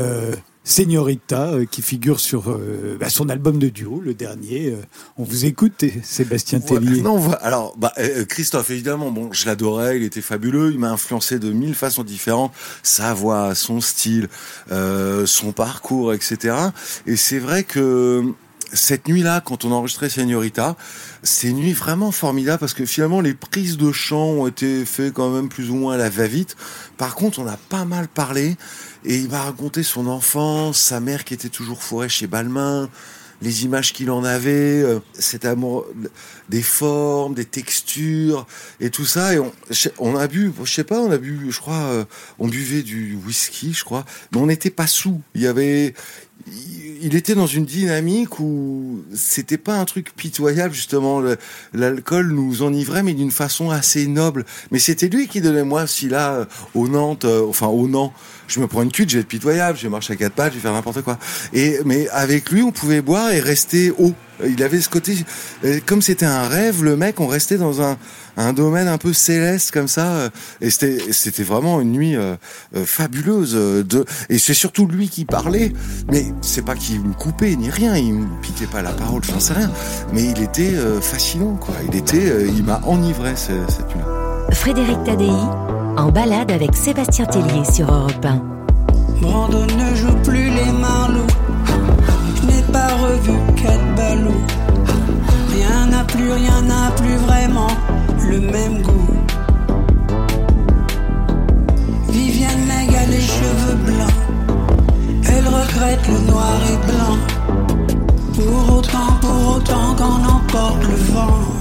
[0.68, 4.72] Señorita euh, qui figure sur euh, bah, son album de duo, le dernier.
[4.72, 4.82] Euh,
[5.16, 6.60] on vous écoute, Sébastien.
[6.60, 7.02] Tellier.
[7.02, 7.94] Non, alors bah,
[8.28, 12.52] Christophe, évidemment, bon, je l'adorais, il était fabuleux, il m'a influencé de mille façons différentes,
[12.82, 14.28] sa voix, son style,
[14.70, 16.56] son parcours, etc.
[17.06, 18.34] Et c'est vrai que
[18.74, 20.76] cette nuit-là, quand on enregistrait Señorita,
[21.24, 25.14] c'est une nuit vraiment formidable parce que finalement les prises de chant ont été faites
[25.14, 26.56] quand même plus ou moins à la va-vite.
[26.98, 28.58] Par contre, on a pas mal parlé
[29.06, 32.90] et il m'a raconté son enfance, sa mère qui était toujours fourrée chez Balmain,
[33.42, 35.86] les images qu'il en avait, euh, cet amour
[36.50, 38.48] des formes, des textures
[38.80, 39.34] et tout ça.
[39.36, 39.40] Et
[40.00, 42.06] on, a bu, je sais pas, on a bu, je crois, euh,
[42.40, 45.22] on buvait du whisky, je crois, mais on n'était pas sous.
[45.36, 45.94] Il y avait,
[46.48, 51.22] il- était dans une dynamique où c'était pas un truc pitoyable justement.
[51.74, 54.46] L'alcool nous enivrait, mais d'une façon assez noble.
[54.72, 58.14] Mais c'était lui qui donnait moi, si là, euh, au Nantes, enfin au Nantes,
[58.48, 60.52] je me prends une cuite, je vais être pitoyable, je vais marcher à quatre pattes,
[60.52, 61.18] je vais faire n'importe quoi.
[61.54, 64.14] Et mais avec lui, on pouvait boire et rester haut.
[64.46, 65.16] Il avait ce côté,
[65.64, 67.98] euh, comme c'était un rêve, le mec, on restait dans un,
[68.36, 70.30] un domaine un peu céleste comme ça, euh,
[70.60, 72.36] et c'était c'était vraiment une nuit euh,
[72.76, 73.54] euh, fabuleuse.
[73.54, 75.72] De et c'est surtout lui qui parlait,
[76.12, 79.40] mais c'est pas qu'il me coupait ni rien, il me piquait pas la parole, j'en
[79.40, 79.72] sais rien,
[80.14, 81.76] mais il était euh, fascinant quoi.
[81.90, 84.04] Il était, euh, il m'a enivré ce- cette nuit.
[84.52, 85.32] Frédéric Tadei,
[85.98, 88.42] en balade avec Sébastien Tellier sur Europe 1.
[89.22, 91.28] Brandon ne joue plus les marlots.
[92.36, 94.42] Je n'ai pas revu Kate Ballot.
[95.54, 97.68] Rien n'a plus, rien n'a plus vraiment
[98.30, 99.16] le même goût.
[102.10, 104.14] Viviane Meg a les cheveux blancs.
[105.28, 107.18] Elle regrette le noir et blanc.
[108.34, 111.55] Pour autant, pour autant qu'on emporte le vent.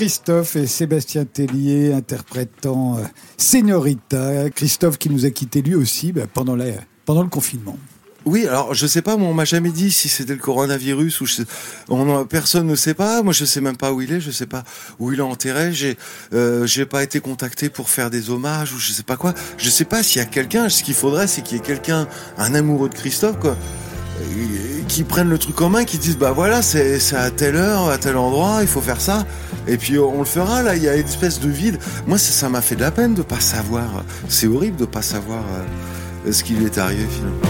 [0.00, 3.02] Christophe et Sébastien Tellier interprétant euh,
[3.36, 4.48] Señorita.
[4.48, 7.76] Christophe qui nous a quitté lui aussi bah, pendant, le confinement.
[8.24, 11.26] Oui, alors je sais pas, moi on m'a jamais dit si c'était le coronavirus ou
[12.30, 13.22] personne ne sait pas.
[13.22, 14.64] Moi je sais même pas où il est, je sais pas
[14.98, 15.74] où il est enterré.
[15.74, 15.98] J'ai
[16.32, 19.34] euh, pas été contacté pour faire des hommages ou je sais pas quoi.
[19.58, 20.70] Je sais pas s'il y a quelqu'un.
[20.70, 23.54] Ce qu'il faudrait, c'est qu'il y ait quelqu'un, un amoureux de Christophe quoi,
[24.88, 27.98] qui prenne le truc en main, qui dise bah voilà c'est à telle heure, à
[27.98, 29.26] tel endroit, il faut faire ça.
[29.68, 30.76] Et puis on le fera là.
[30.76, 31.78] Il y a une espèce de vide.
[32.06, 34.04] Moi ça m'a fait de la peine de pas savoir.
[34.28, 35.42] C'est horrible de pas savoir
[36.26, 37.40] euh, ce qui lui est arrivé finalement.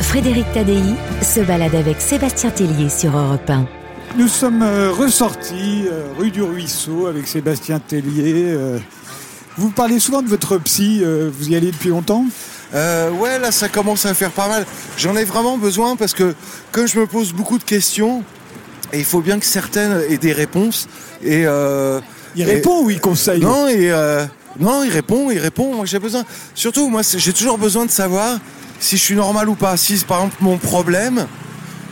[0.00, 0.82] Frédéric Tadei
[1.22, 3.66] se balade avec Sébastien Tellier sur Europe 1.
[4.18, 8.46] Nous sommes euh, ressortis euh, rue du Ruisseau avec Sébastien Tellier.
[8.48, 8.78] euh.
[9.56, 12.24] vous parlez souvent de votre psy, euh, vous y allez depuis longtemps?
[12.74, 14.64] Euh, ouais, là, ça commence à faire pas mal.
[14.96, 16.34] J'en ai vraiment besoin parce que
[16.72, 18.22] comme je me pose beaucoup de questions,
[18.92, 20.88] et il faut bien que certaines aient des réponses.
[21.22, 22.00] Et euh,
[22.36, 24.24] Il et- répond ou il conseille Non, et euh,
[24.58, 25.74] non, il répond, il répond.
[25.74, 26.24] Moi, j'ai besoin.
[26.54, 28.38] Surtout, moi, j'ai toujours besoin de savoir
[28.78, 29.76] si je suis normal ou pas.
[29.76, 31.26] Si, par exemple, mon problème,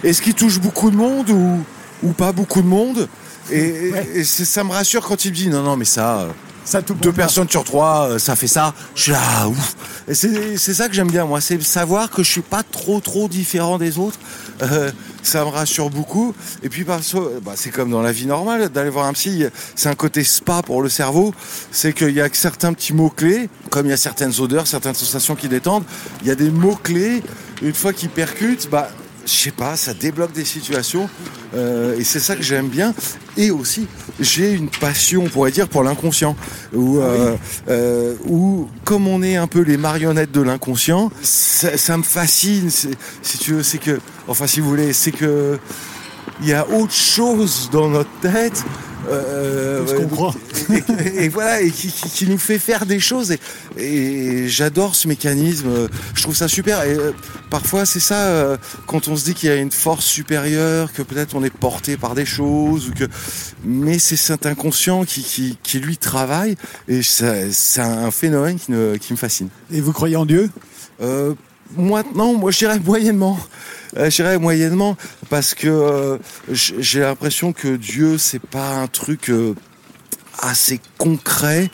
[0.05, 1.61] est-ce qu'il touche beaucoup de monde ou
[2.05, 3.09] ou pas beaucoup de monde?
[3.51, 4.09] Et, Ouais.
[4.14, 6.29] et c'est- ça me rassure quand il me dit non, non, mais ça.
[6.69, 8.75] Ça tout deux personnes sur trois, euh, ça fait ça.
[8.95, 9.75] Je suis là, ouf.
[10.07, 13.27] Et c'est ça que j'aime bien, moi, c'est savoir que je suis pas trop trop
[13.27, 14.19] différent des autres.
[14.61, 14.91] Euh,
[15.23, 16.35] ça me rassure beaucoup.
[16.62, 19.47] Et puis parce que, bah, c'est comme dans la vie normale, d'aller voir un psy,
[19.77, 21.33] c'est un côté spa pour le cerveau.
[21.73, 24.95] C'est qu'il y a certains petits mots clés, comme il y a certaines odeurs, certaines
[24.95, 25.85] sensations qui détendent.
[26.21, 27.23] Il y a des mots clés.
[27.62, 28.91] Une fois qu'ils percutent, bah
[29.29, 31.09] je sais pas, ça débloque des situations
[31.55, 32.95] euh, et c'est ça que j'aime bien.
[33.37, 33.87] Et aussi,
[34.18, 36.35] j'ai une passion, on pourrait dire, pour l'inconscient.
[36.74, 37.37] Où, euh,
[37.68, 42.70] euh, où, comme on est un peu les marionnettes de l'inconscient, ça, ça me fascine.
[42.70, 45.59] Si tu veux, c'est que, enfin, si vous voulez, c'est que
[46.41, 48.64] il y a autre chose dans notre tête.
[49.11, 50.35] Euh, Je comprends.
[50.71, 53.33] et, et voilà, et qui, qui- qui nous fait faire des choses.
[53.33, 53.39] Et,
[53.79, 55.69] et j'adore ce mécanisme.
[55.69, 56.83] euh, Je trouve ça super.
[56.85, 57.13] Et euh,
[57.51, 58.57] parfois, c'est ça, euh,
[58.87, 61.97] quand on se dit qu'il y a une force supérieure, que peut-être on est porté
[61.97, 63.05] par des choses, ou que,
[63.65, 66.57] mais c'est cet inconscient qui, qui, qui lui travaille.
[66.89, 69.49] Et c'est un phénomène qui, me- qui me fascine.
[69.73, 70.51] Et vous croyez en Dieu?
[71.01, 71.35] Euh,
[71.77, 73.39] moi, non, moi je dirais moyennement.
[73.97, 74.97] Euh, je moyennement
[75.31, 76.19] parce que euh,
[76.53, 79.55] j'ai l'impression que Dieu c'est pas un truc euh,
[80.41, 81.71] assez concret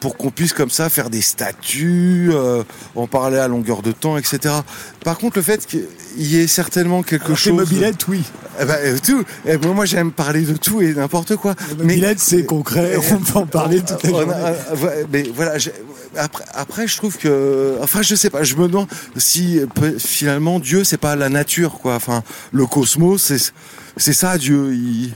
[0.00, 2.30] pour qu'on puisse comme ça faire des statues,
[2.94, 4.54] en parler à longueur de temps, etc.
[5.02, 5.66] Par contre, le fait
[6.24, 8.22] qu'il y ait certainement quelque Alors, Les chose, mobilettes, oui.
[8.60, 9.24] Eh ben, euh, tout.
[9.46, 11.54] Eh, moi, moi, j'aime parler de tout et n'importe quoi.
[11.70, 12.96] Les mobilettes, c'est concret.
[13.12, 14.34] On peut en parler toute la a- journée.
[14.36, 15.52] euh, ouais, mais voilà,
[16.16, 19.60] après, après, je trouve que, enfin, je sais pas, je me demande si
[19.98, 21.94] finalement Dieu, c'est pas la nature, quoi.
[21.94, 23.52] Enfin, le cosmos, c'est
[23.96, 24.72] c'est ça, Dieu.
[24.74, 25.12] Il,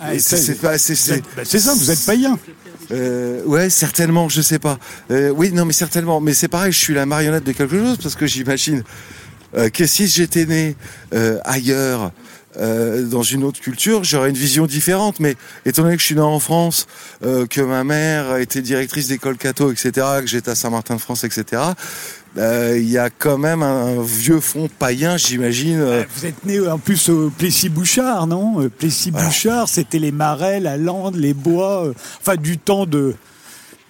[0.00, 0.94] Ah, c'est pas, c'est
[1.36, 2.38] bah, c'est ça, vous êtes païen.
[2.92, 4.78] Euh, ouais, certainement, je sais pas.
[5.10, 6.20] Euh, oui, non, mais certainement.
[6.20, 8.82] Mais c'est pareil, je suis la marionnette de quelque chose parce que j'imagine euh,
[9.72, 10.76] que si j'étais né
[11.14, 12.12] euh, ailleurs,
[12.58, 15.20] euh, dans une autre culture, j'aurais une vision différente.
[15.20, 16.86] Mais étant donné que je suis né en France,
[17.24, 21.62] euh, que ma mère était directrice d'école catho, etc., que j'étais à Saint-Martin-de-France, etc.,
[22.38, 25.80] euh, il y a quand même un vieux fond païen, j'imagine.
[25.80, 28.62] euh, Vous êtes né en plus au Plessis-Bouchard, non?
[28.62, 33.14] Euh, Plessis-Bouchard, c'était les marais, la lande, les bois, euh, enfin du temps de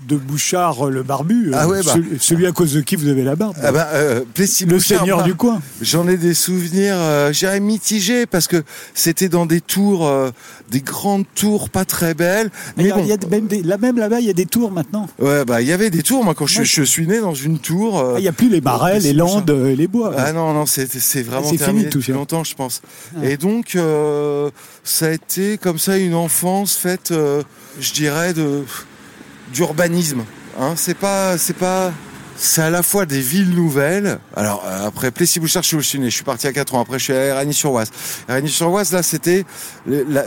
[0.09, 1.95] de Bouchard euh, le barbu, euh, Ah ouais, bah.
[2.19, 3.57] celui, à cause de qui vous avez la barbe.
[3.63, 5.61] ah ben, euh, Plessis le Bouchard, seigneur bah, du coin.
[5.83, 8.63] J'en ai des souvenirs, euh, je dirais mitigés, parce que
[8.95, 10.31] c'était dans des tours, euh,
[10.71, 12.51] des grandes tours pas très belles.
[12.77, 14.31] Mais Mais y a, bon, il y a même des- là même là-bas, il y
[14.31, 15.07] a des tours maintenant.
[15.19, 16.25] ouais, bah il y avait des tours.
[16.25, 18.01] Moi, quand je, suis né dans une tour.
[18.01, 20.15] Ah, Il n'y a plus les marais, les landes, euh, les bois.
[20.17, 22.81] Ah non, non, c'est c'est vraiment C'est terminé fini tout depuis longtemps, je pense.
[23.23, 23.77] Et donc,
[24.85, 28.63] ça a été comme ça une enfance faite, je dirais, de
[29.53, 30.25] d'urbanisme.
[30.59, 31.93] Hein, c'est pas, c'est pas,
[32.41, 34.19] c'est à la fois des villes nouvelles.
[34.35, 36.09] Alors euh, après Plessis-Bouchard, je suis suis né.
[36.09, 36.81] Je suis parti à 4 ans.
[36.81, 37.91] Après, je suis à Ragny-sur-Oise.
[38.29, 39.45] Ragny-sur-Oise, là, c'était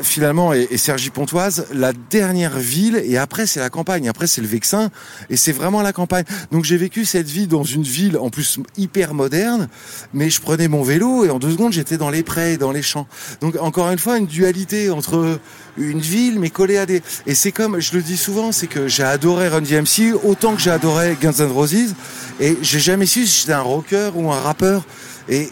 [0.03, 3.01] finalement et, et Cergy-Pontoise, la dernière ville.
[3.03, 4.07] Et après, c'est la campagne.
[4.07, 4.91] Après, c'est le Vexin.
[5.31, 6.25] Et c'est vraiment la campagne.
[6.51, 9.67] Donc, j'ai vécu cette vie dans une ville en plus hyper moderne.
[10.13, 12.83] Mais je prenais mon vélo et en deux secondes, j'étais dans les prés, dans les
[12.83, 13.07] champs.
[13.41, 15.39] Donc, encore une fois, une dualité entre
[15.77, 18.87] une ville mais collée à des et c'est comme je le dis souvent c'est que
[18.87, 21.95] j'ai adoré Run DMC autant que j'ai adoré Guns N' Roses
[22.39, 24.83] et j'ai jamais su si j'étais un rocker ou un rappeur
[25.29, 25.49] et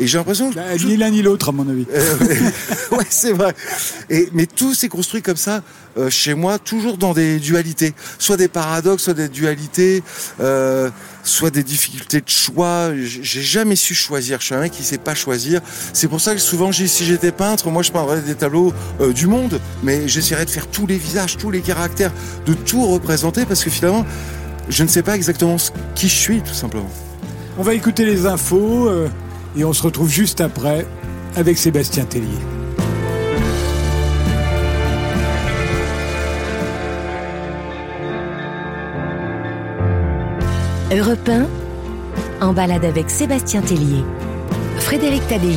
[0.00, 1.84] et j'ai l'impression que Bah, tout- ni l'un ni l'autre, à mon avis.
[1.92, 2.14] euh,
[2.92, 3.52] ouais, c'est vrai.
[4.08, 5.60] Et, mais tout s'est construit comme ça
[5.98, 7.94] euh, chez moi, toujours dans des dualités.
[8.20, 10.04] Soit des paradoxes, soit des dualités,
[10.38, 10.88] euh,
[11.24, 12.90] soit des difficultés de choix.
[12.96, 14.38] J'ai jamais su choisir.
[14.38, 15.60] Je suis un mec qui sait pas choisir.
[15.92, 19.26] C'est pour ça que souvent, si j'étais peintre, moi, je peindrais des tableaux euh, du
[19.26, 22.12] monde, mais j'essaierais de faire tous les visages, tous les caractères,
[22.46, 24.06] de tout représenter, parce que finalement,
[24.68, 26.90] je ne sais pas exactement ce- qui je suis, tout simplement.
[27.58, 29.08] On va écouter les infos euh,
[29.56, 30.86] et on se retrouve juste après
[31.36, 32.26] avec Sébastien Tellier.
[40.90, 41.46] Europe 1,
[42.46, 44.02] en balade avec Sébastien Tellier.
[44.78, 45.56] Frédéric Tadei.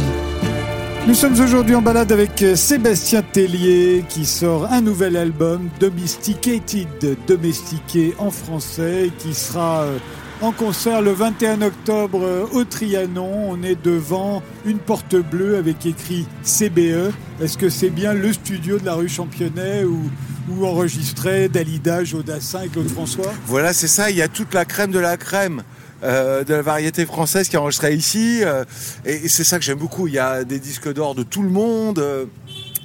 [1.08, 7.18] Nous sommes aujourd'hui en balade avec euh, Sébastien Tellier qui sort un nouvel album, Domesticated,
[7.28, 9.98] domestiqué en français, qui sera euh,
[10.42, 13.50] en concert le 21 octobre euh, au Trianon.
[13.50, 17.12] On est devant une porte bleue avec écrit CBE.
[17.42, 20.04] Est-ce que c'est bien le studio de la rue Championnet où,
[20.52, 23.34] où enregistrait Dalida, Jodassin et Claude François?
[23.48, 24.12] Voilà, c'est ça.
[24.12, 25.64] Il y a toute la crème de la crème.
[26.04, 28.64] Euh, de la variété française qui est enregistrée ici euh,
[29.06, 31.42] et, et c'est ça que j'aime beaucoup il y a des disques d'or de tout
[31.44, 32.26] le monde euh,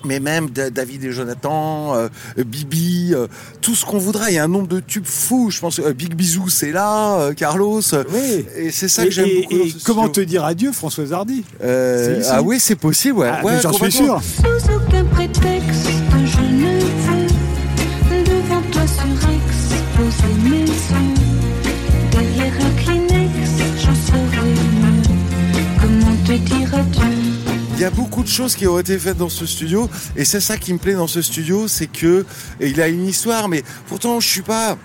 [0.04, 3.26] mais même Da- David et Jonathan, euh, Bibi, euh,
[3.60, 4.30] tout ce qu'on voudra.
[4.30, 5.50] Il y a un nombre de tubes fous.
[5.50, 7.80] Je pense que euh, Big Bisou, c'est là, euh, Carlos.
[8.12, 8.46] Oui.
[8.56, 9.54] Et c'est ça Et, que j'aime beaucoup.
[9.54, 11.42] et dans ce comment te dire adieu, Françoise Hardy?
[11.64, 12.22] Euh.
[12.30, 13.30] Ah oui, c'est possible, ouais.
[13.32, 14.20] Ah, Ouais, J'en suis sûr.
[14.22, 15.55] Sous aucun prétexte,
[27.87, 30.72] a beaucoup de choses qui ont été faites dans ce studio et c'est ça qui
[30.72, 32.24] me plaît dans ce studio, c'est que
[32.61, 34.76] il a une histoire, mais pourtant je suis pas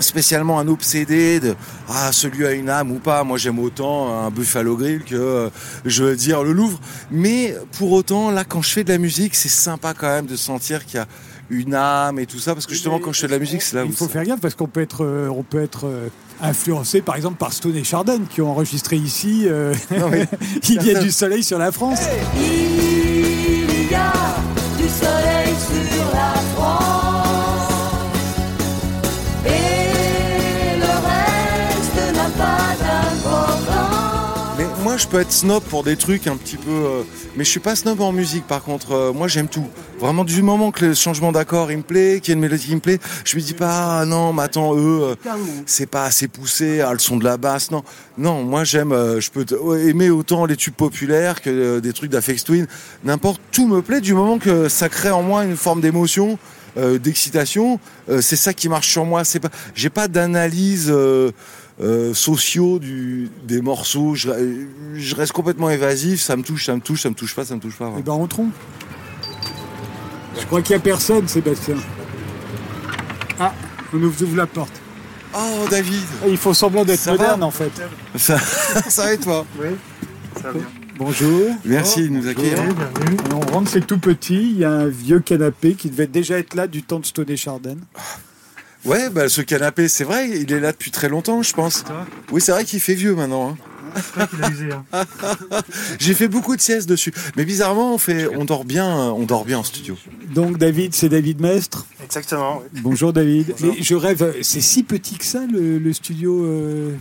[0.00, 1.54] spécialement un obsédé de
[1.88, 3.22] ah celui a une âme ou pas.
[3.22, 5.50] Moi j'aime autant un Buffalo Grill que euh,
[5.84, 6.80] je veux dire le Louvre.
[7.12, 10.36] Mais pour autant là quand je fais de la musique c'est sympa quand même de
[10.36, 11.06] sentir qu'il y a
[11.52, 13.76] une âme et tout ça parce que justement quand je fais de la musique c'est
[13.76, 15.86] là où Il faut ça- faire gaffe parce qu'on peut être, euh, on peut être
[15.86, 16.08] euh,
[16.42, 19.44] influencé par exemple par Stone et Chardin qui ont enregistré ici.
[19.46, 20.26] euh, Non, mais-
[20.68, 22.00] Il y a du soleil sur la France.
[22.36, 24.12] Il y a
[24.78, 25.54] du soleil
[25.94, 26.31] sur la
[34.92, 36.70] moi, je peux être snob pour des trucs un petit peu.
[36.70, 37.02] euh,
[37.34, 38.46] mais je suis pas snob en musique.
[38.46, 39.66] Par contre, euh, moi, j'aime tout.
[39.98, 42.66] Vraiment, du moment que le changement d'accord il me plaît, qu'il y a une mélodie
[42.66, 45.14] qui me plaît, je me dis pas ah non, mais attends, eux, euh,
[45.64, 47.82] c'est pas assez poussé, ah, le son de la basse, non,
[48.18, 48.42] non.
[48.42, 48.92] Moi, j'aime.
[48.92, 52.66] euh, je peux ouais, aimer autant les tubes populaires que des trucs d'Afex Twin.
[53.02, 56.38] N'importe, tout me plaît du moment que ça crée en moi une forme d'émotion.
[56.76, 57.78] d'excitation,
[58.20, 59.24] c'est ça qui marche sur moi.
[59.24, 60.92] C'est pas, j'ai pas d'analyse
[61.82, 64.14] euh, euh, sociaux du, des morceaux.
[64.14, 64.30] Je,
[64.94, 66.20] je reste complètement évasif.
[66.20, 67.88] Ça me touche, ça me touche, ça me touche pas, ça me touche pas.
[67.92, 68.02] Eh ouais.
[68.02, 68.48] ben entrons.
[70.38, 71.76] Je crois qu'il n'y a personne, Sébastien.
[73.38, 73.52] Ah,
[73.92, 74.80] on nous ouvre la porte.
[75.34, 77.72] Oh David, Ah, Il faut semblant d'être Ça moderne va en fait.
[78.16, 78.38] ça,
[78.88, 79.46] ça va et toi
[80.98, 81.50] Bonjour.
[81.64, 82.58] Merci de nous accueillir.
[83.34, 84.50] On rentre, c'est tout petit.
[84.52, 87.30] Il y a un vieux canapé qui devait déjà être là du temps de Stone
[87.30, 87.76] et Chardin.
[88.84, 91.84] Ouais, bah, ce canapé, c'est vrai, il est là depuis très longtemps, je pense.
[92.32, 93.50] Oui, c'est vrai qu'il fait vieux maintenant.
[93.50, 93.56] hein.
[95.98, 99.44] J'ai fait beaucoup de siestes dessus, mais bizarrement, on fait, on dort bien, on dort
[99.44, 99.96] bien en studio.
[100.34, 101.86] Donc David, c'est David Mestre.
[102.02, 102.62] Exactement.
[102.74, 102.80] oui.
[102.82, 103.54] Bonjour David.
[103.60, 106.42] Mais je rêve, c'est si petit que ça le, le studio.
[106.44, 106.94] euh,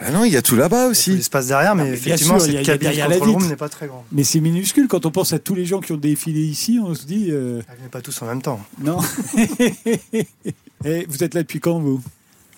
[0.00, 1.10] Ah non, il y a tout là-bas Il y a aussi.
[1.10, 3.30] tout l'espace derrière, mais bien effectivement, sûr, il y a- cette cabine derrière la control
[3.30, 3.50] room vitre.
[3.50, 4.04] n'est pas très grande.
[4.12, 6.94] Mais c'est minuscule quand on pense à tous les gens qui ont défilé ici, on
[6.94, 8.60] se dit euh, Elle n'est pas tous en même temps.
[8.82, 8.98] non.
[10.84, 12.00] Et vous êtes là depuis quand vous?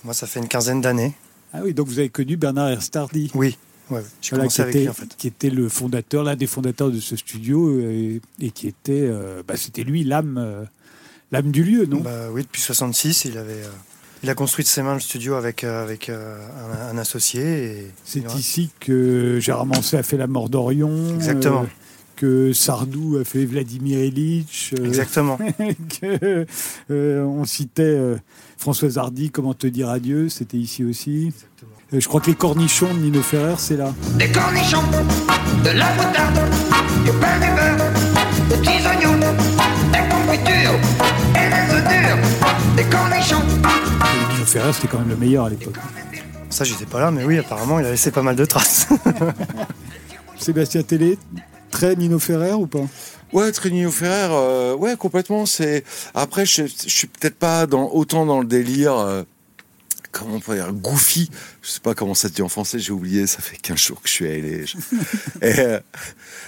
[0.04, 1.14] Moi, ça fait une quinzaine d'années.
[1.52, 3.30] Ah oui, donc vous avez connu Bernard Herstardy.
[3.34, 3.56] Oui,
[3.90, 5.16] ouais, j'ai Voilà, qui, avec était, lui en fait.
[5.16, 9.42] qui était le fondateur, l'un des fondateurs de ce studio, euh, et, qui était, euh,
[9.46, 10.64] bah, c'était lui l'âme, euh,
[11.32, 12.00] l'âme du lieu, non?
[12.00, 13.68] Bah, oui, depuis 66, il avait, euh,
[14.22, 16.36] il a construit de ses mains le studio avec, euh, avec euh,
[16.92, 17.42] un, un associé.
[17.42, 21.14] Et, C'est ici que Gérard Manset a fait La mort d'Orion.
[21.14, 21.62] Exactement.
[21.62, 21.66] euh,
[22.16, 24.74] que Sardou a fait Vladimir Ilitch.
[24.78, 25.38] euh, Exactement.
[26.00, 26.44] que,
[26.90, 28.16] euh, on citait euh,
[28.58, 31.32] Françoise Hardy, Comment te dire adieu, c'était ici aussi.
[31.94, 33.94] Euh, je crois que les cornichons de Nino Ferrer, c'est là.
[34.18, 34.82] Des cornichons,
[35.64, 36.40] de la moutarde,
[37.06, 37.90] du pain du beurre,
[38.50, 39.18] des petits oignons,
[39.94, 40.00] et
[42.76, 43.42] des cornichons.
[43.42, 45.74] Et Nino Ferrer, c'était quand même le meilleur à l'époque.
[46.48, 48.88] Ça, j'étais pas là, mais oui, apparemment, il a laissé pas mal de traces.
[50.38, 51.18] Sébastien Télé,
[51.70, 52.80] très Nino Ferrer ou pas?
[53.32, 55.46] Ouais, Trinio Ferrer, euh, ouais, complètement.
[55.46, 55.84] C'est
[56.14, 58.94] après, je, je suis peut-être pas dans autant dans le délire.
[58.98, 59.22] euh,
[60.12, 61.30] comment on peut dire goofy.
[61.62, 64.02] Je sais pas comment ça se dit en français j'ai oublié ça fait 15 jours
[64.02, 64.76] que je suis allé je-
[65.46, 65.80] Et, euh,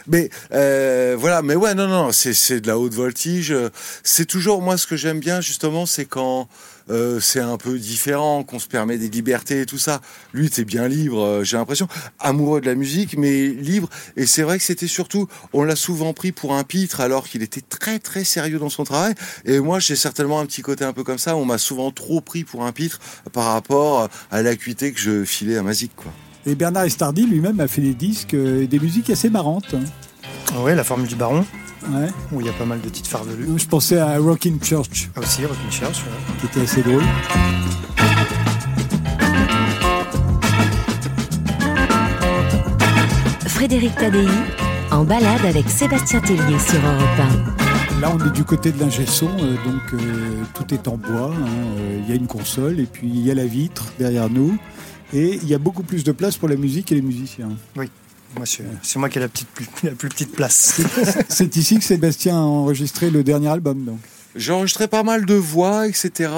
[0.07, 3.55] mais euh, voilà mais ouais non non c'est c'est de la haute voltige.
[4.03, 6.49] C'est toujours moi ce que j'aime bien justement c'est quand
[6.91, 10.01] euh, c'est un peu différent qu'on se permet des libertés et tout ça.
[10.33, 11.89] Lui t'es bien libre euh, j'ai l'impression.
[12.19, 13.89] Amoureux de la musique mais libre.
[14.17, 17.43] Et c'est vrai que c'était surtout on l'a souvent pris pour un pitre alors qu'il
[17.43, 19.15] était très très sérieux dans son travail.
[19.45, 21.37] Et moi j'ai certainement un petit côté un peu comme ça.
[21.37, 23.01] On m'a souvent trop pris pour un pitre
[23.33, 26.13] par rapport à l'acuité que je filais à Mazik quoi.
[26.45, 29.75] Et Bernard Estardi lui-même a fait des disques, euh, des musiques assez marrantes.
[29.75, 30.61] hein.
[30.63, 31.47] ouais, la formule du baron,
[31.91, 32.09] Ouais.
[32.33, 33.47] où il y a pas mal de titres farfelus.
[33.57, 35.99] Je pensais à Rockin' Church, Ah, aussi, Rockin' Church.
[36.05, 36.35] ouais.
[36.41, 37.03] qui était assez drôle.
[43.47, 44.27] Frédéric Tadei,
[44.91, 47.43] en balade avec Sébastien Tellier sur Europe
[48.01, 51.33] Là, on est du côté de l'ingé son, euh, donc euh, tout est en bois.
[51.33, 51.47] hein,
[51.79, 54.57] euh, Il y a une console et puis il y a la vitre derrière nous.
[55.15, 57.51] Et il y a beaucoup plus de place pour la musique et les musiciens.
[57.77, 57.85] Moi,
[58.45, 60.81] c'est c'est moi qui ai la, petite, plus- la plus petite place.
[61.29, 63.85] C'est ici que Sébastien a enregistré le dernier album.
[63.85, 63.99] Donc.
[64.35, 66.31] J'ai enregistré pas mal de voix, etc.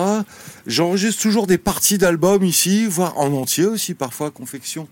[0.66, 4.88] J'enregistre toujours des parties d'albums ici, voire en entier aussi, parfois confection.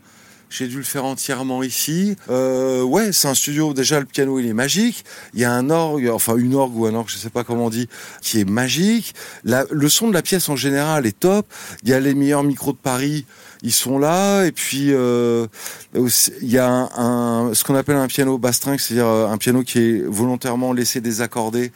[0.50, 2.14] J'ai dû le faire entièrement ici.
[2.28, 3.72] Euh, ouais, c'est un studio.
[3.72, 5.03] Déjà, le piano, il est magique.
[5.32, 7.66] Il y a un orgue, enfin une orgue ou un orgue, je sais pas comment
[7.66, 7.88] on dit,
[8.20, 9.14] qui est magique.
[9.44, 11.46] La- le son de la pièce en général est top.
[11.84, 13.24] Il y a les meilleurs micros de Paris,
[13.62, 14.44] ils sont là.
[14.44, 15.46] Et puis, euh,
[15.94, 19.78] il y a un, ce qu'on appelle un piano bastringue, c'est-à-dire euh, un piano qui
[19.78, 21.72] est volontairement laissé désaccordé.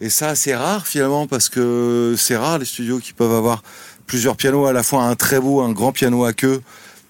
[0.00, 3.62] Et ça, c'est rare finalement parce que c'est rare les studios qui peuvent avoir
[4.06, 6.60] plusieurs pianos à la fois un très beau, un grand piano à queue,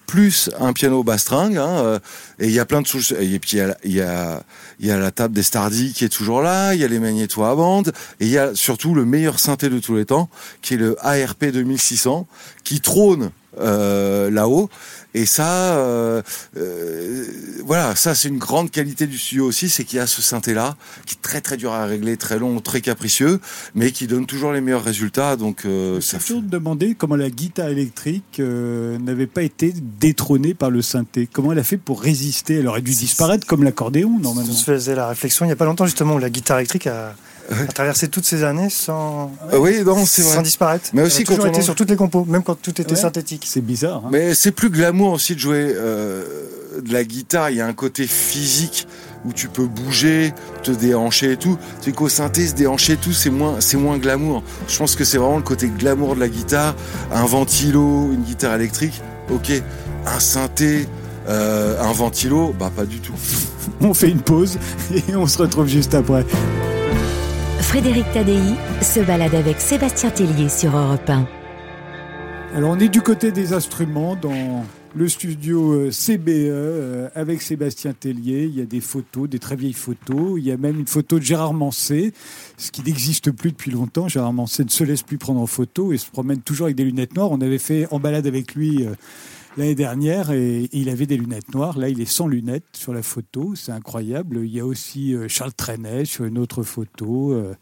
[0.05, 1.99] plus un piano basse-string, hein, euh,
[2.37, 3.15] et il y a plein de choses.
[3.19, 4.43] Et puis il y y a,
[4.79, 7.43] y a la table des Stardy qui est toujours là, il y a les magnétos
[7.43, 10.29] à bande, et il y a surtout le meilleur synthé de tous les temps,
[10.61, 12.27] qui est le ARP 2600,
[12.63, 14.69] qui trône euh, là-haut.
[15.15, 16.23] Et ça, euh,
[16.57, 17.25] euh,
[17.63, 20.75] voilà, ça c'est une grande qualité du studio aussi, c'est qu'il y a ce synthé-là,
[21.05, 23.39] qui est très très dur à régler, très long, très capricieux,
[23.75, 25.35] mais qui donne toujours les meilleurs résultats.
[25.35, 30.55] Donc euh, ça toujours de demander comment la guitare électrique euh, n'avait pas été détrônée
[30.55, 31.29] par le synthé.
[31.31, 32.55] Comment elle a fait pour résister?
[32.55, 34.49] Elle aurait dû disparaître comme l'accordéon normalement.
[34.51, 36.87] On se faisait la réflexion il n'y a pas longtemps justement où la guitare électrique
[36.87, 37.13] a,
[37.51, 40.35] a traversé toutes ces années sans, Euh, oui, non, c'est vrai.
[40.35, 40.89] sans disparaître.
[40.93, 42.95] Mais aussi quand on été en- sur toutes les compos, même quand tout était Ouais.
[42.97, 43.45] synthétique.
[43.47, 44.03] C'est bizarre.
[44.05, 44.09] hein.
[44.11, 46.23] Mais c'est plus glamour aussi de jouer euh,
[46.83, 47.49] de la guitare.
[47.49, 48.87] Il y a un côté physique
[49.25, 50.33] où tu peux bouger,
[50.63, 51.57] te déhancher et tout.
[51.81, 54.43] C'est qu'au synthé, se déhancher et tout, c'est moins, c'est moins glamour.
[54.67, 56.75] Je pense que c'est vraiment le côté glamour de la guitare.
[57.11, 59.51] Un ventilo, une guitare électrique, ok.
[60.05, 60.87] Un synthé,
[61.29, 63.13] euh, un ventilo, bah pas du tout.
[63.81, 64.57] On fait une pause
[64.93, 66.25] et on se retrouve juste après.
[67.73, 68.37] Frédéric Tadei
[68.83, 71.27] se balade avec Sébastien Tellier sur Europe 1.
[72.53, 74.63] Alors on est du côté des instruments dans
[74.95, 78.43] le studio euh, CBE euh, avec Sébastien Tellier.
[78.43, 80.35] Il y a des photos, des très vieilles photos.
[80.37, 82.13] Il y a même une photo de Gérard Manset,
[82.57, 84.07] ce qui n'existe plus depuis longtemps.
[84.07, 86.85] Gérard Manset ne se laisse plus prendre en photo et se promène toujours avec des
[86.85, 87.31] lunettes noires.
[87.31, 88.93] On avait fait en balade avec lui euh,
[89.57, 91.77] l'année dernière et, et il avait des lunettes noires.
[91.77, 93.53] Là, il est sans lunettes sur la photo.
[93.55, 94.41] C'est incroyable.
[94.43, 97.31] Il y a aussi euh, Charles Trenet sur une autre photo.
[97.31, 97.53] Euh,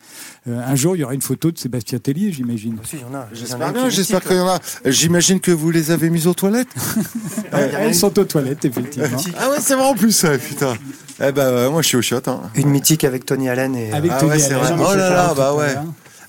[0.47, 2.77] euh, un jour, il y aura une photo de Sébastien Tellier, j'imagine.
[2.81, 3.27] Aussi, il y en a.
[3.33, 4.59] Il y en a J'espère qu'il y en a.
[4.85, 6.69] J'imagine que vous les avez mis aux toilettes.
[7.51, 9.17] Elles elles sont aux toilettes, effectivement.
[9.37, 10.75] Ah ouais, c'est vrai en plus, ouais, putain.
[11.23, 12.21] Eh ben, moi je suis au shot.
[12.27, 12.41] Hein.
[12.55, 13.91] Une mythique avec Tony Allen et.
[13.91, 15.75] Avec Ah Tony ouais, Allen, Oh là là, bah ouais.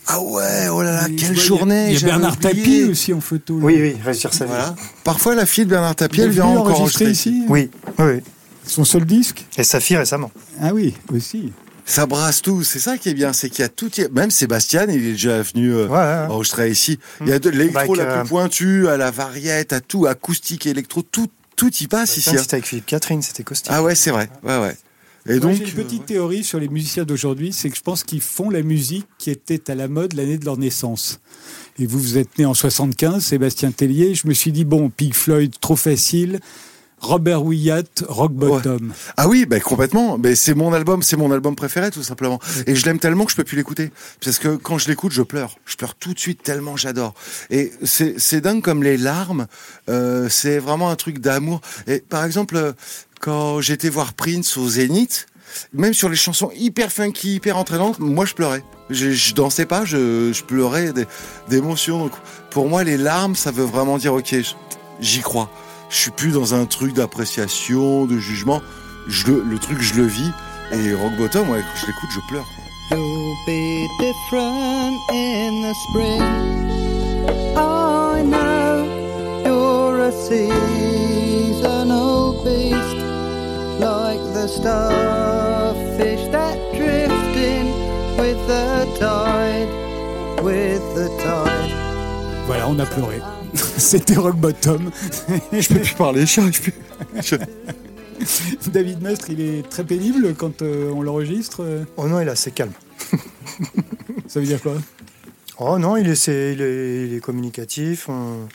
[0.07, 1.93] Ah ouais, oh là là, quelle journée.
[1.93, 2.55] Il y a Bernard oublié.
[2.55, 3.59] Tapie aussi en photo.
[3.59, 3.65] là.
[3.65, 4.51] Oui, oui, réussir sa vie.
[4.51, 4.75] Voilà.
[5.05, 8.21] Parfois, la fille de Bernard Tapie, elle vient encore enregistrer ici Oui, oui, oui.
[8.67, 10.31] Son seul disque Et sa fille récemment.
[10.61, 11.53] Ah oui, aussi.
[11.85, 12.63] Ça brasse tout.
[12.63, 13.91] C'est ça qui est bien, c'est qu'il y a tout.
[14.13, 16.99] Même Sébastien, il est déjà venu euh, Ouais, ouais, enregistrer ici.
[17.21, 20.67] Il y a de l'électro la euh, plus pointue, à la variette, à tout, acoustique,
[20.67, 22.31] électro, tout, tout y passe ici.
[22.31, 22.37] Hein.
[22.39, 23.75] C'était avec Philippe Catherine, c'était costume.
[23.75, 24.29] Ah ouais, c'est vrai.
[24.45, 24.77] Ouais, ouais.
[25.27, 28.03] Et Moi, donc, j'ai une petite théorie sur les musiciens d'aujourd'hui, c'est que je pense
[28.03, 31.21] qu'ils font la musique qui était à la mode l'année de leur naissance.
[31.79, 34.15] Et vous, vous êtes né en 75, Sébastien Tellier.
[34.15, 36.41] Je me suis dit, bon, Pink Floyd, trop facile.
[37.03, 38.93] Robert Wyatt, Rock Bottom.
[39.17, 40.19] Ah oui, bah complètement.
[40.19, 42.39] Mais c'est mon album, c'est mon album préféré tout simplement.
[42.69, 43.91] Et je l'aime tellement que je peux plus l'écouter
[44.25, 45.59] parce que quand je l'écoute, je pleure.
[45.67, 47.15] Je pleure tout de suite tellement j'adore.
[47.51, 49.49] Et c'est c'est dingue comme les larmes.
[49.89, 51.61] Euh, c'est vraiment un truc d'amour.
[51.89, 52.73] Et par exemple, euh,
[53.23, 55.27] quand j'étais voir Prince au Zénith.
[55.73, 58.65] Même sur les chansons hyper funky, hyper entraînantes, moi je pleurais.
[58.91, 60.93] Je, je dansais pas, je, pleurais
[61.49, 61.99] d'émotion.
[61.99, 62.13] Donc
[62.51, 64.35] pour moi, les larmes, ça veut vraiment dire ok,
[65.01, 65.51] j'y crois.
[65.89, 68.63] Je suis plus dans un truc d'appréciation, de jugement.
[69.07, 70.31] Le, truc, je le vis.
[70.73, 72.47] Et Rock Bottom, quand je l'écoute, je pleure.
[84.57, 87.67] Starfish that drift in
[88.19, 89.69] with the tide,
[90.43, 91.73] with the tide.
[92.47, 93.21] Voilà, on a pleuré.
[93.79, 94.91] C'était Rock Bottom.
[95.53, 96.27] Je peux plus parler.
[96.27, 97.37] Je-
[98.71, 101.85] David Mestre, il est très pénible quand euh, on l'enregistre.
[101.97, 102.73] Oh non, il est assez calme.
[104.29, 104.75] Ça veut dire quoi?
[105.59, 108.49] Oh non, il est, c'est- il est, il est communicatif, on-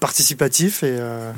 [0.00, 1.32] participatif et euh,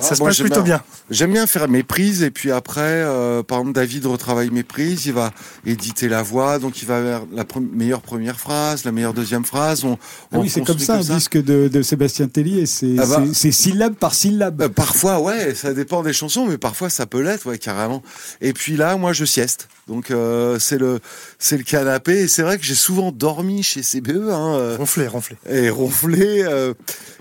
[0.00, 0.82] ça se Moi, passe plutôt bien.
[1.10, 5.06] J'aime bien faire mes prises et puis après, euh, par exemple, David retravaille mes prises,
[5.06, 5.32] il va
[5.66, 9.44] éditer la voix, donc il va vers la pre- meilleure première phrase, la meilleure deuxième
[9.44, 9.84] phrase.
[9.84, 9.94] On,
[10.32, 12.66] Ah on oui, c'est comme ça un disque de, de Sébastien Tellier.
[12.66, 13.22] C'est Ah bah.
[13.32, 14.60] c'est- syllabe par syllabe.
[14.62, 18.02] Euh, parfois, ouais, ça dépend des chansons, mais parfois ça peut l'être, ouais, carrément.
[18.40, 19.68] Et puis là, moi, je sieste.
[19.88, 21.00] Donc euh, c'est le
[21.38, 22.20] c'est le canapé.
[22.20, 24.28] Et c'est vrai que j'ai souvent dormi chez CBE.
[24.30, 25.36] Hein, Ronflé, ronflé.
[25.48, 26.42] et ronfler.
[26.44, 26.74] euh,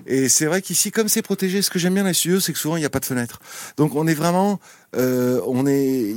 [0.05, 2.59] et c'est vrai qu'ici, comme c'est protégé, ce que j'aime bien dans les c'est que
[2.59, 3.39] souvent il n'y a pas de fenêtre.
[3.77, 4.59] Donc on est vraiment,
[4.95, 6.15] euh, on est,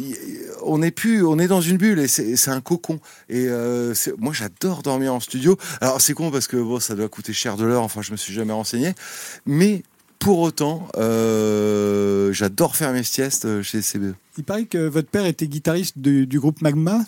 [0.62, 3.00] on est plus, on est dans une bulle et c'est un cocon.
[3.28, 5.56] Et euh, moi j'adore dormir en studio.
[5.80, 7.82] Alors c'est con parce que bon, ça doit coûter cher de l'heure.
[7.82, 8.94] Enfin, je me suis jamais renseigné,
[9.46, 9.82] mais
[10.18, 14.14] pour autant, euh, j'adore faire mes siestes chez CBE.
[14.36, 17.00] Il paraît que votre père était guitariste du, du groupe Magma?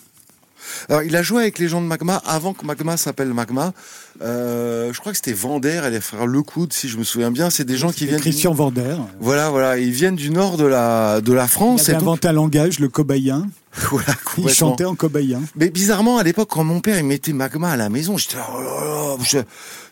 [0.88, 3.72] Alors, il a joué avec les gens de Magma avant que Magma s'appelle Magma.
[4.20, 7.50] Euh, je crois que c'était Vander et les frères Lecoud, si je me souviens bien.
[7.50, 8.16] C'est des gens qui viennent.
[8.16, 8.96] du- Christian Vander.
[9.20, 11.88] Voilà, voilà, ils viennent du nord de la de la Il France.
[11.88, 13.48] et donc- inventé un langage, le cobayen.
[13.90, 15.34] voilà, Il chantait en cobaye.
[15.34, 15.40] Hein.
[15.56, 18.60] Mais bizarrement, à l'époque, quand mon père il mettait Magma à la maison, j'étais oh
[18.60, 19.38] là là, je-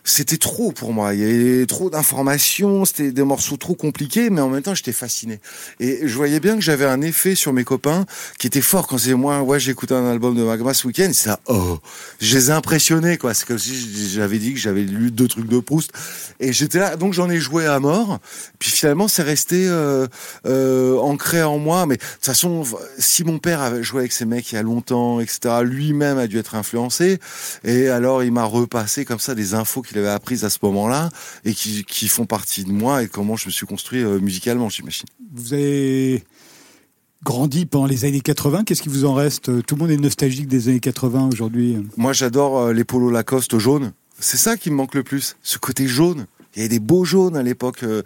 [0.03, 1.15] c'était trop pour moi.
[1.15, 4.91] Il y avait trop d'informations, c'était des morceaux trop compliqués, mais en même temps, j'étais
[4.91, 5.39] fasciné.
[5.79, 8.05] Et je voyais bien que j'avais un effet sur mes copains
[8.37, 11.39] qui était fort quand c'est moi, ouais, écouté un album de Magma ce week-end, ça,
[11.47, 11.79] oh,
[12.19, 13.33] je les ai impressionnés, quoi.
[13.33, 15.91] C'est comme si j'avais dit que j'avais lu deux trucs de Proust.
[16.39, 18.19] Et j'étais là, donc j'en ai joué à mort.
[18.59, 20.07] Puis finalement, c'est resté euh,
[20.45, 21.85] euh, ancré en moi.
[21.85, 22.63] Mais de toute façon,
[22.97, 26.27] si mon père avait joué avec ces mecs il y a longtemps, etc., lui-même a
[26.27, 27.19] dû être influencé.
[27.63, 31.09] Et alors, il m'a repassé comme ça des infos qu'il avait apprises à ce moment-là
[31.45, 34.69] et qui, qui font partie de moi et comment je me suis construit euh, musicalement,
[34.69, 35.05] j'imagine.
[35.33, 36.23] Vous avez
[37.23, 38.63] grandi pendant les années 80.
[38.63, 39.65] Qu'est-ce qui vous en reste?
[39.65, 41.77] Tout le monde est nostalgique des années 80 aujourd'hui.
[41.97, 43.93] Moi, j'adore les polos Lacoste jaunes.
[44.21, 46.25] C'est ça qui me manque le plus, ce côté jaune.
[46.53, 47.83] Il y avait des beaux jaunes à l'époque.
[47.83, 48.01] euh,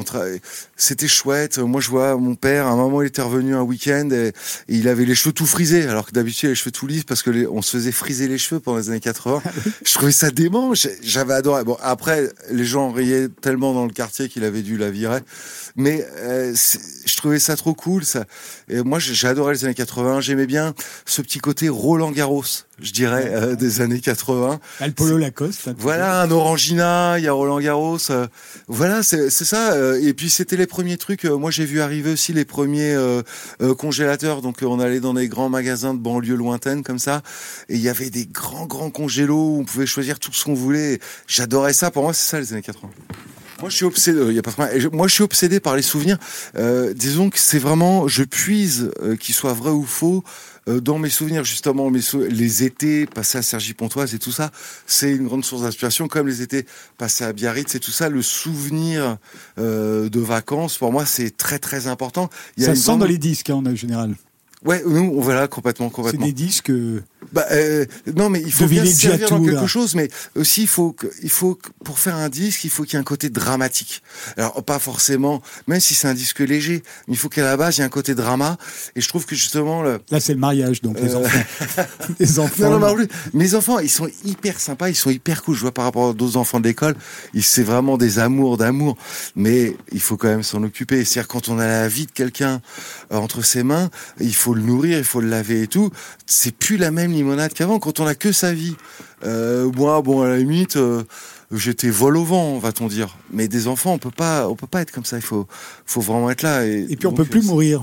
[0.00, 0.40] tra-
[0.74, 1.58] C'était chouette.
[1.58, 2.66] Moi, je vois mon père.
[2.66, 4.32] À un moment, il était revenu un week-end et, et
[4.68, 7.28] il avait les cheveux tout frisés, alors que d'habitude, les cheveux tout lisses parce que
[7.28, 9.42] les- on se faisait friser les cheveux pendant les années 80.
[9.84, 10.72] je trouvais ça dément.
[11.02, 11.62] J'avais adoré.
[11.64, 15.20] Bon, après, les gens riaient tellement dans le quartier qu'il avait dû la virer.
[15.76, 16.54] Mais euh,
[17.06, 18.04] je trouvais ça trop cool.
[18.04, 18.24] Ça.
[18.68, 20.20] Et moi, j'ai adoré les années 80.
[20.20, 20.74] J'aimais bien
[21.06, 22.44] ce petit côté Roland Garros,
[22.80, 24.58] je dirais, euh, des années 80.
[24.80, 25.68] Ah, le polo Lacoste.
[25.68, 27.98] hein, Voilà, un Orangina, il y a Roland Garros.
[28.10, 28.26] euh,
[28.68, 29.72] voilà, c'est ça.
[29.74, 31.24] euh, et puis c'était les premiers trucs.
[31.24, 32.96] euh, moi, j'ai vu arriver aussi les premiers
[33.78, 34.42] congélateurs.
[34.42, 37.22] Donc, on allait dans des grands magasins de banlieue lointaine comme ça,
[37.68, 40.54] et il y avait des grands grands congélos où on pouvait choisir tout ce qu'on
[40.54, 40.98] voulait.
[41.26, 41.90] J'adorais ça.
[41.90, 42.90] Pour moi, c'est ça les années 80.
[43.60, 44.18] Moi, je suis obsédé.
[44.18, 46.18] euh, y a pas de Moi, je suis obsédé par les souvenirs.
[46.56, 50.24] Euh, disons que c'est vraiment, je puise, euh, qu'ils soient vrais ou faux,
[50.68, 54.50] euh, dans mes souvenirs justement, mes sou- les étés passés à Cergy-Pontoise et tout ça,
[54.86, 56.08] c'est une grande source d'inspiration.
[56.08, 56.66] Comme les étés
[56.98, 59.16] passés à Biarritz et tout ça, le souvenir
[59.56, 62.28] de vacances, pour moi, c'est très très important.
[62.56, 64.14] Il y a Ça se sent dans les disques, hein, en général.
[64.64, 66.26] Ouais, nous, on voilà complètement, C'est complètement.
[66.26, 66.70] des disques.
[66.70, 67.02] euh,
[67.32, 67.86] Bah, euh,
[68.16, 69.66] non, mais il faut bien se servir dans quelque là.
[69.66, 72.82] chose, mais aussi il faut que, il faut que, pour faire un disque, il faut
[72.82, 74.02] qu'il y ait un côté dramatique.
[74.36, 77.76] Alors pas forcément, même si c'est un disque léger, mais il faut qu'à la base
[77.76, 78.58] il y ait un côté drama.
[78.96, 81.84] Et je trouve que justement le, Là, c'est le mariage, donc les Euh, enfants.
[82.18, 82.70] les enfants.
[82.70, 85.54] non, non, mais mes enfants, ils sont hyper sympas, ils sont hyper cool.
[85.56, 86.96] Je vois par rapport à d'autres enfants de l'école,
[87.32, 88.96] ils- c'est vraiment des amours d'amour.
[89.36, 91.04] Mais il faut quand même s'en occuper.
[91.04, 92.60] C'est-à-dire quand on a la vie de quelqu'un
[93.12, 93.88] euh, entre ses mains,
[94.20, 95.90] il faut le nourrir, il faut le laver et tout.
[96.26, 97.78] C'est plus la même limonade qu'avant.
[97.78, 98.76] Quand on a que sa vie,
[99.24, 100.76] euh, moi, bon, à la limite.
[100.76, 101.02] euh,
[101.52, 103.16] J'étais vol au vent, va-t-on dire.
[103.32, 105.16] Mais des enfants, on peut pas, on peut pas être comme ça.
[105.16, 105.48] Il faut,
[105.84, 106.64] faut vraiment être là.
[106.64, 107.82] Et, Et puis on donc, peut plus euh, mourir.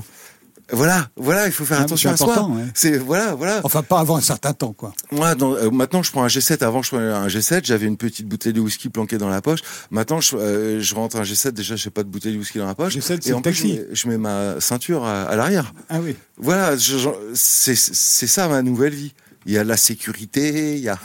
[0.70, 2.30] Voilà, voilà, il faut faire Ah, attention à soi.
[2.32, 2.64] important, ouais.
[2.74, 3.60] C'est voilà, voilà.
[3.64, 4.92] Enfin, pas avant un certain temps, quoi.
[5.10, 6.62] Moi, dans- euh, maintenant, je prends un G7.
[6.62, 7.64] Avant, je prenais un G7.
[7.64, 9.60] J'avais une petite bouteille de whisky planquée dans la poche.
[9.90, 11.52] Maintenant, je, euh, je rentre un G7.
[11.52, 12.94] Déjà, je n'ai pas de bouteille de whisky dans la poche.
[12.96, 13.68] G7, c'est Et en plus, taxi.
[13.76, 15.72] Je mets, je mets ma ceinture à, à l'arrière.
[15.88, 16.16] Ah oui.
[16.36, 16.74] Voilà,
[17.34, 19.14] c'est ça ma nouvelle vie.
[19.46, 20.98] Il y a la sécurité, il y a.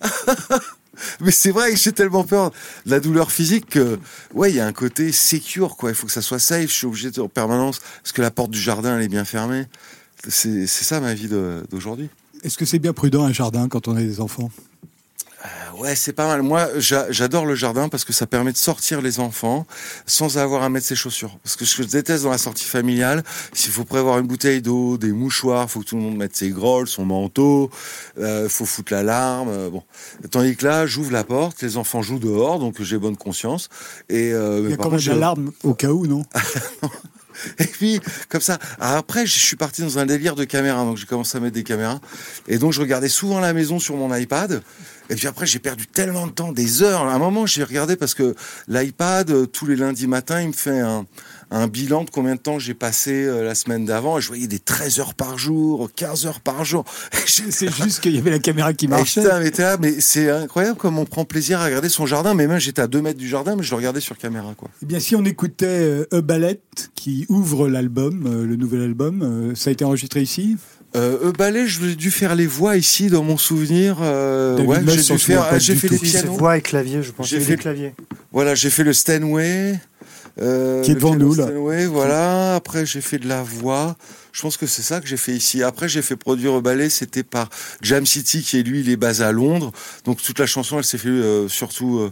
[1.20, 2.50] Mais c'est vrai que j'ai tellement peur
[2.86, 3.98] de la douleur physique que,
[4.34, 5.90] ouais, il y a un côté secure, quoi.
[5.90, 6.68] Il faut que ça soit safe.
[6.68, 9.66] Je suis obligé en permanence, parce que la porte du jardin, elle est bien fermée.
[10.28, 12.08] C'est ça ma vie d'aujourd'hui.
[12.42, 14.50] Est-ce que c'est bien prudent un jardin quand on a des enfants?
[15.78, 16.42] Ouais, c'est pas mal.
[16.42, 19.66] Moi, j'a- j'adore le jardin parce que ça permet de sortir les enfants
[20.06, 21.36] sans avoir à mettre ses chaussures.
[21.42, 24.62] Parce que ce que je déteste dans la sortie familiale, s'il faut prévoir une bouteille
[24.62, 27.70] d'eau, des mouchoirs, faut que tout le monde mette ses grolles, son manteau,
[28.18, 29.48] euh, faut foutre l'alarme.
[29.48, 29.82] euh, bon,
[30.30, 33.68] tandis que là, j'ouvre la porte, les enfants jouent dehors, donc j'ai bonne conscience.
[34.08, 36.24] Et euh, Il y a quand même l'alarme au cas où, non?
[37.58, 38.58] Et puis, comme ça.
[38.78, 40.84] Après, je suis parti dans un délire de caméra.
[40.84, 41.98] Donc, j'ai commencé à mettre des caméras.
[42.46, 44.62] Et donc, je regardais souvent la maison sur mon iPad.
[45.10, 47.02] Et puis après, j'ai perdu tellement de temps, des heures.
[47.02, 48.34] À un moment, j'ai regardé parce que
[48.68, 51.06] l'iPad, euh, tous les lundis matins, il me fait un,
[51.52, 54.18] un bilan de combien de temps j'ai passé euh, la semaine d'avant.
[54.18, 56.84] Et je voyais des 13 heures par jour, 15 heures par jour.
[57.26, 59.20] C'est juste qu'il y avait la caméra qui marchait.
[59.20, 62.06] Et putain, mais, t'es là, mais c'est incroyable comme on prend plaisir à regarder son
[62.06, 62.34] jardin.
[62.34, 64.70] Mais même, j'étais à 2 mètres du jardin, mais je le regardais sur caméra, quoi.
[64.82, 66.60] Eh bien, si on écoutait euh, A Ballet
[66.94, 70.56] qui ouvre l'album, euh, le nouvel album, ça a été enregistré ici?
[70.94, 73.96] Euh, e ballet, j'ai dû faire les voix ici dans mon souvenir.
[74.02, 75.48] Euh, ouais, j'ai dû faire.
[75.48, 75.94] pas J'ai fait tout.
[75.94, 76.32] les pianos.
[76.36, 77.28] voix et clavier, je pense.
[77.28, 77.94] J'ai fait- des claviers.
[78.32, 79.78] Voilà, j'ai fait le Stanway.
[80.40, 81.44] euh, Qui est devant nous, là.
[81.46, 82.54] Stanway, voilà.
[82.54, 83.96] Après, j'ai fait de la voix.
[84.32, 85.62] Je pense que c'est ça que j'ai fait ici.
[85.62, 86.88] Après, j'ai fait produire au ballet.
[86.88, 87.50] C'était par
[87.82, 89.72] Jam City, qui est lui, il est basé à Londres.
[90.06, 92.10] Donc toute la chanson, elle s'est fait euh, surtout euh,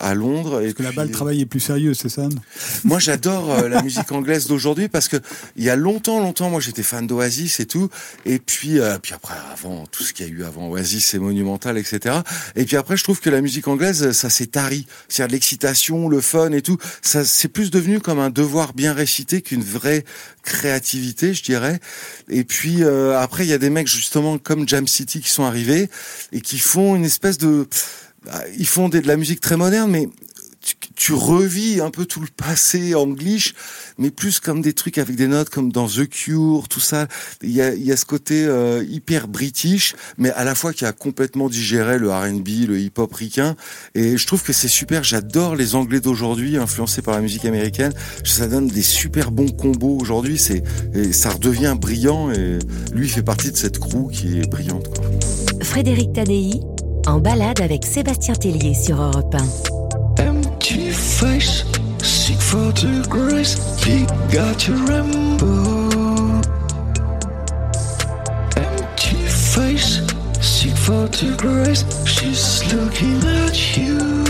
[0.00, 0.60] à Londres.
[0.62, 2.28] Et Parce que là-bas, le travail est plus sérieux, c'est ça
[2.84, 5.16] moi, j'adore euh, la musique anglaise d'aujourd'hui parce que
[5.56, 7.88] il y a longtemps, longtemps, moi, j'étais fan d'Oasis et tout.
[8.24, 11.18] Et puis, euh, puis après, avant tout ce qu'il y a eu avant Oasis, c'est
[11.18, 12.16] monumental, etc.
[12.56, 14.86] Et puis après, je trouve que la musique anglaise, ça s'est tari.
[15.08, 16.78] C'est-à-dire l'excitation, le fun et tout.
[17.02, 20.04] Ça, c'est plus devenu comme un devoir bien récité qu'une vraie
[20.42, 21.80] créativité, je dirais.
[22.28, 25.44] Et puis euh, après, il y a des mecs justement comme Jam City qui sont
[25.44, 25.88] arrivés
[26.32, 27.68] et qui font une espèce de,
[28.58, 30.08] ils font de la musique très moderne, mais
[30.60, 33.54] tu, tu revis un peu tout le passé anglish,
[33.96, 37.06] mais plus comme des trucs avec des notes comme dans The Cure, tout ça.
[37.42, 41.48] Il y a, ce côté euh, hyper british, mais à la fois qui a complètement
[41.48, 43.54] digéré le R&B, le hip-hop ricain.
[43.94, 45.04] Et je trouve que c'est super.
[45.04, 47.92] J'adore les Anglais d'aujourd'hui, influencés par la musique américaine.
[48.24, 50.38] Ça donne des super bons combos aujourd'hui.
[51.12, 52.30] Ça redevient brillant.
[52.32, 52.58] Et
[52.92, 54.86] lui fait partie de cette crew qui est brillante.
[55.62, 56.60] Frédéric Tadei,
[57.08, 60.22] en balade avec Sébastien Tellier sur Europe 1.
[60.22, 61.64] Empty face,
[62.02, 66.40] seek for the grace, he got your rainbow.
[68.56, 70.02] Empty face,
[70.40, 74.27] seek for the grace, she's looking at you.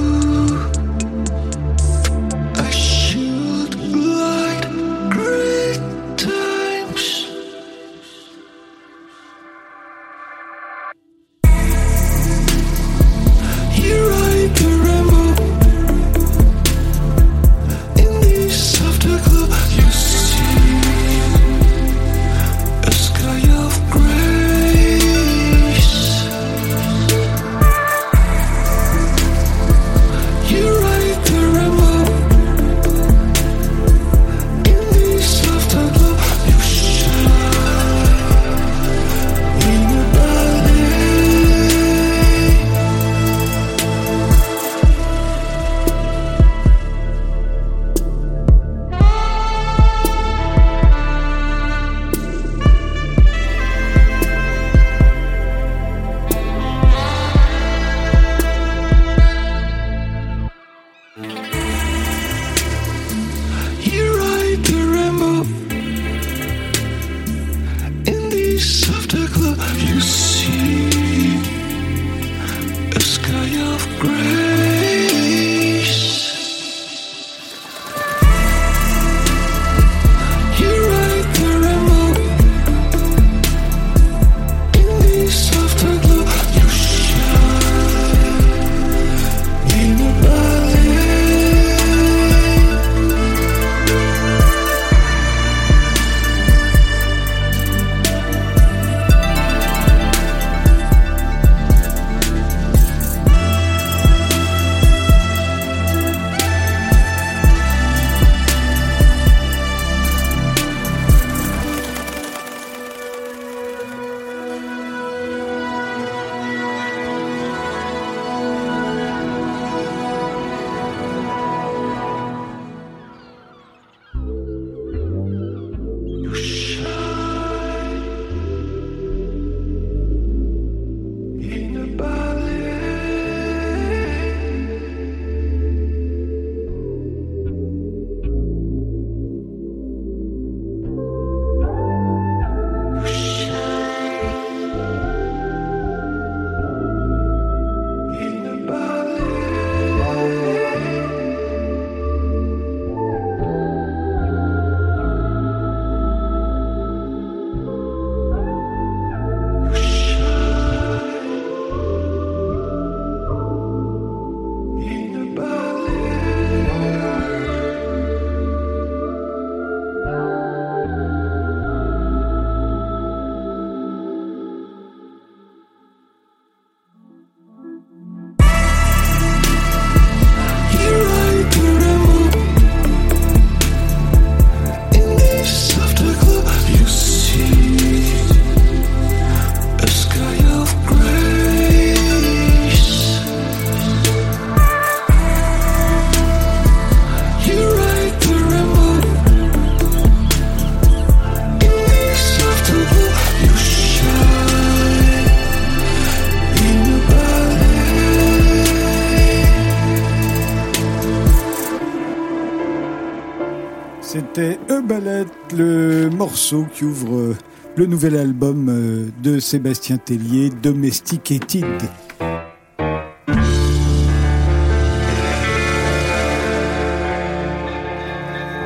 [216.49, 217.37] qui ouvre euh,
[217.77, 221.67] le nouvel album euh, de Sébastien Tellier, Domesticated.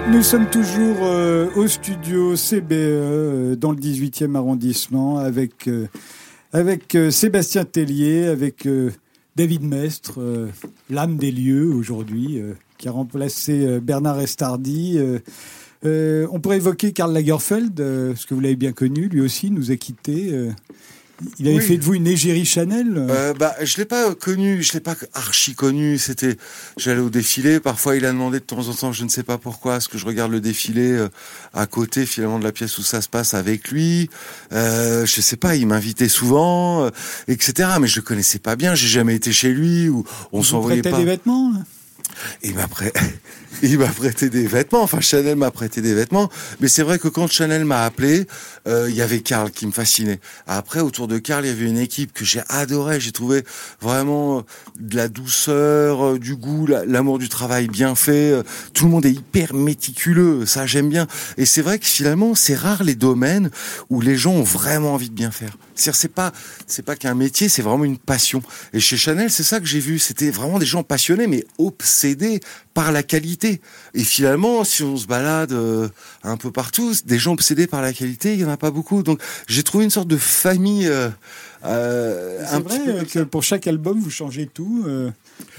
[0.09, 5.69] Nous sommes toujours euh, au studio CBE dans le 18e arrondissement avec,
[6.53, 8.69] avec Sébastien Tellier, avec
[9.35, 10.21] David Mestre,
[10.89, 12.41] l'âme des lieux aujourd'hui,
[12.79, 15.01] qui a remplacé Bernard Estardi.
[15.85, 19.51] Euh, on pourrait évoquer Karl Lagerfeld, euh, parce que vous l'avez bien connu, lui aussi
[19.51, 20.29] nous a quittés.
[20.33, 20.51] euh.
[21.39, 21.63] il avait Oui.
[21.63, 23.07] fait de vous une égérie Chanel.
[23.39, 25.99] bah, je l'ai pas connu, je l'ai pas archi connu.
[25.99, 26.37] C'était,
[26.77, 27.59] j'allais au défilé.
[27.61, 29.99] Parfois, il a demandé de temps en temps, je ne sais pas pourquoi, est-ce que
[29.99, 31.07] je regarde le défilé
[31.53, 34.09] à côté finalement de la pièce où ça se passe avec lui.
[34.53, 36.89] Je sais pas, il m'invitait souvent,
[37.29, 37.71] etc.
[37.81, 38.75] Mais je le connaissais pas bien.
[38.75, 40.99] J'ai jamais été chez lui ou on s'envoyait pas.
[40.99, 41.61] des vêtements là?
[42.43, 42.99] Il m'a prêté,
[43.63, 44.83] il m'a prêté des vêtements.
[44.83, 46.29] Enfin, Chanel m'a prêté des vêtements.
[46.61, 48.27] Mais c'est vrai que quand Chanel m'a appelé,
[48.67, 50.21] euh, il y avait Karl qui me fascinait.
[50.47, 53.01] Après, autour de Karl, il y avait une équipe que j'ai adorée.
[53.01, 53.45] J'ai trouvé
[53.81, 54.43] vraiment euh,
[54.79, 58.35] de la douceur, euh, du goût, la- l'amour du travail bien fait.
[58.75, 60.47] Tout le monde est hyper méticuleux.
[60.47, 61.07] Ça, j'aime bien.
[61.37, 63.51] Et c'est vrai que finalement, c'est rare les domaines
[63.91, 65.57] où les gens ont vraiment envie de bien faire.
[65.75, 66.33] C'est-à-dire, c'est pas,
[66.67, 68.43] c'est pas qu'un métier, c'est vraiment une passion.
[68.73, 69.99] Et chez Chanel, c'est ça que j'ai vu.
[69.99, 72.41] C'était vraiment des gens passionnés, mais obsédés
[72.75, 73.61] par la qualité.
[73.95, 75.53] Et finalement, si on se balade
[76.23, 79.03] un peu partout, des gens obsédés par la qualité, pas beaucoup.
[79.03, 80.87] Donc, j'ai trouvé une sorte de famille.
[80.89, 81.09] euh,
[81.65, 85.11] euh, C'est vrai petit peu que pour chaque album, vous changez tout euh,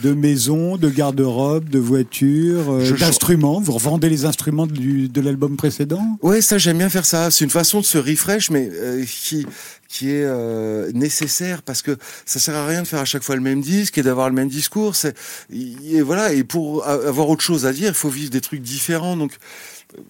[0.03, 3.59] de maison, de garde-robe, de voiture, euh, d'instruments.
[3.61, 6.03] Vous revendez les instruments du- de l'album précédent?
[6.21, 7.31] Ouais, ça j'aime bien faire ça.
[7.31, 8.69] C'est une façon de se refresh, mais
[9.07, 9.45] qui
[9.89, 11.95] qui est euh, nécessaire parce que
[12.25, 14.33] ça sert à rien de faire à chaque fois le même disque et d'avoir le
[14.33, 14.95] même discours.
[14.95, 15.15] C'est
[15.53, 16.33] et voilà.
[16.33, 19.15] Et pour avoir autre chose à dire, il faut vivre des trucs différents.
[19.15, 19.33] Donc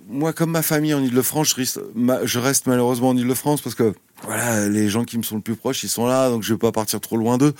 [0.07, 3.93] moi, comme ma famille en Ile-de-France, je reste, malheureusement en Ile-de-France parce que
[4.25, 6.59] voilà, les gens qui me sont le plus proches, ils sont là, donc je vais
[6.59, 7.53] pas partir trop loin d'eux.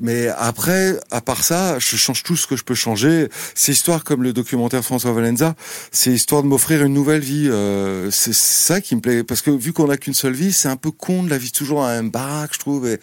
[0.00, 3.28] Mais après, à part ça, je change tout ce que je peux changer.
[3.56, 5.56] C'est histoire comme le documentaire François Valenza,
[5.90, 7.48] c'est histoire de m'offrir une nouvelle vie.
[7.48, 10.68] Euh, c'est ça qui me plaît, parce que vu qu'on a qu'une seule vie, c'est
[10.68, 12.86] un peu con de la vie toujours la même baraque, je trouve.
[12.86, 13.00] Et,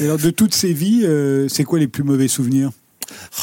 [0.00, 2.70] Et alors, de toutes ces vies, euh, c'est quoi les plus mauvais souvenirs?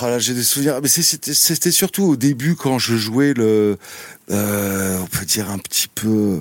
[0.01, 0.79] Oh là, j'ai des souvenirs.
[0.81, 3.77] Mais c'était surtout au début quand je jouais le,
[4.29, 6.39] on peut dire un petit peu,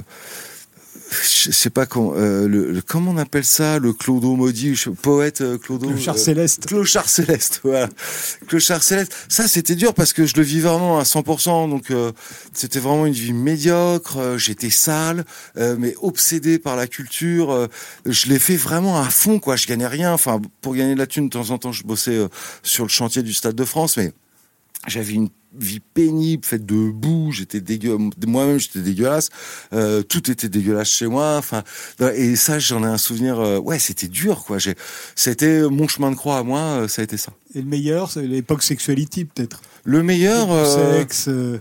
[1.45, 4.91] je sais pas comment, euh, le, le- comment on appelle ça, le Clodo maudit, je-
[4.91, 5.87] poète euh, Clodo.
[5.89, 6.67] Clochard euh, céleste.
[6.67, 7.89] Clochard céleste, voilà.
[8.49, 9.15] Clochard céleste.
[9.29, 11.71] Ça, c'était dur parce que je le vis vraiment à 100%.
[11.71, 12.11] Donc, euh,
[12.53, 14.17] c'était vraiment une vie médiocre.
[14.19, 15.25] euh, J'étais sale,
[15.59, 17.53] euh, mais obsédé par la culture.
[17.53, 17.69] euh,
[18.05, 19.55] je l'ai fait vraiment à fond, quoi.
[19.55, 20.13] Je gagnais rien.
[20.13, 22.29] Enfin, pour gagner de la thune, de temps en temps, je bossais euh,
[22.65, 24.13] sur le chantier du Stade de France, mais
[24.87, 25.29] j'avais une
[25.59, 27.97] vie pénible, faite de boue, j'étais dégueu,
[28.27, 29.31] moi-même j'étais dégueulasse,
[29.73, 31.63] euh, tout était dégueulasse chez moi, enfin,
[32.15, 34.75] et ça j'en ai un souvenir, euh, ouais c'était dur quoi, j'ai,
[35.15, 37.33] c'était mon chemin de croix à moi, euh, ça a été ça.
[37.55, 39.63] Et le meilleur, c'est l'époque Sexuality, peut-être?
[39.89, 41.29] Le meilleur, euh, sexe.
[41.29, 41.61] euh,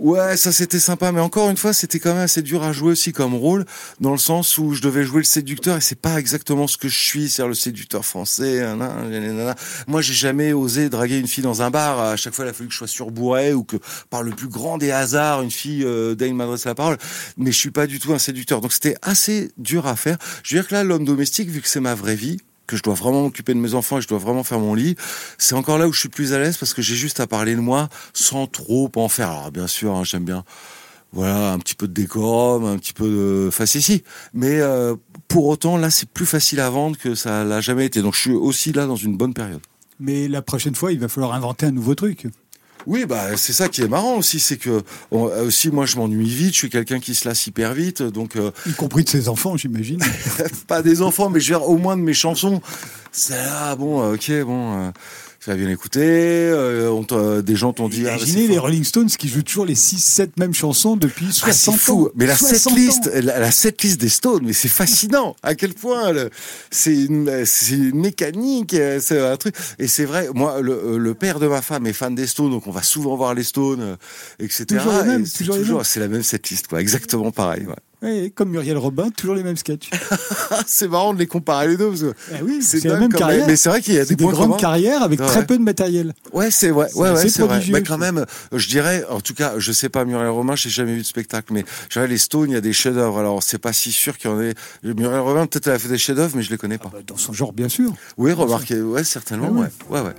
[0.00, 2.92] ouais ça c'était sympa, mais encore une fois c'était quand même assez dur à jouer
[2.92, 3.66] aussi comme rôle,
[4.00, 6.88] dans le sens où je devais jouer le séducteur et c'est pas exactement ce que
[6.88, 9.54] je suis, c'est-à-dire le séducteur français, nanana,
[9.86, 12.52] moi j'ai jamais osé draguer une fille dans un bar, à chaque fois il a
[12.54, 13.76] fallu que je sois surbourré ou que
[14.08, 16.96] par le plus grand des hasards une fille euh, daigne m'adresser la parole,
[17.36, 20.16] mais je suis pas du tout un séducteur, donc c'était assez dur à faire.
[20.42, 22.38] Je veux dire que là l'homme domestique, vu que c'est ma vraie vie,
[22.68, 24.94] que je dois vraiment m'occuper de mes enfants et je dois vraiment faire mon lit,
[25.38, 27.56] c'est encore là où je suis plus à l'aise parce que j'ai juste à parler
[27.56, 29.30] de moi sans trop en faire.
[29.30, 30.44] Alors bien sûr, hein, j'aime bien
[31.12, 34.04] voilà un petit peu de décorum, un petit peu de facétie,
[34.34, 34.94] mais euh,
[35.26, 38.02] pour autant là c'est plus facile à vendre que ça l'a jamais été.
[38.02, 39.62] Donc je suis aussi là dans une bonne période.
[40.00, 42.28] Mais la prochaine fois, il va falloir inventer un nouveau truc.
[42.86, 46.28] Oui, bah c'est ça qui est marrant aussi, c'est que on- aussi moi je m'ennuie
[46.28, 49.28] vite, je suis quelqu'un qui se lasse hyper vite, donc euh, Y compris de ses
[49.28, 50.00] enfants, j'imagine.
[50.66, 52.62] pas des enfants, mais je veux dire, au moins de mes chansons.
[53.12, 54.90] C'est là, bon, euh, ok, bon, euh,
[55.48, 58.02] ça bien écouté, euh, on t'a- des gens t'ont dit.
[58.06, 58.64] ah, bah, Imaginez c'est les fort.
[58.64, 62.06] Rolling Stones qui jouent toujours les 6-7 mêmes chansons depuis Ah, 60 c'est fou.
[62.06, 62.08] ans.
[62.16, 63.10] Mais la 60 setlist, ans.
[63.14, 65.34] la, la setlist des Stones, mais c'est fascinant.
[65.42, 66.30] à quel point le-
[66.70, 69.54] c'est une, c'est une mécanique, euh, c'est un truc.
[69.78, 72.66] Et c'est vrai, moi, le, le père de ma femme est fan des Stones, donc
[72.66, 73.96] on va souvent voir les Stones, euh,
[74.38, 74.64] etc.
[74.66, 75.80] Toujours les mêmes, Et c'est toujours les mêmes.
[75.84, 76.80] c'est la même setlist, quoi.
[76.80, 77.64] Exactement pareil.
[77.66, 77.74] Ouais.
[78.00, 79.90] Ouais, comme Muriel Robin, toujours les mêmes sketchs.
[80.66, 81.88] c'est marrant de les comparer les deux.
[81.88, 83.46] Parce que Eh oui, c'est la même carrière.
[83.48, 84.56] Mais c'est vrai qu'il y a des, grandes communs.
[84.56, 85.26] carrières avec Ouais.
[85.26, 86.14] très peu de matériel.
[86.32, 87.58] Ouais, c'est ouais, C'est ouais, ouais, assez c'est vrai.
[87.58, 90.70] Mais je quand même, je dirais, en tout cas, je sais pas Muriel Robin, j'ai
[90.70, 93.18] jamais vu de spectacle, mais je les Stones, il y a des chefs-d'œuvre.
[93.18, 94.54] Alors, c'est pas si sûr qu'il y en ait.
[94.84, 96.92] Muriel Robin, peut-être elle a fait des chefs-d'œuvre, mais je les connais pas.
[97.06, 97.92] Dans son genre, bien sûr.
[98.16, 100.00] Oui, remarquez, ouais, certainement, Ah ouais, ouais.
[100.00, 100.14] ouais, ouais.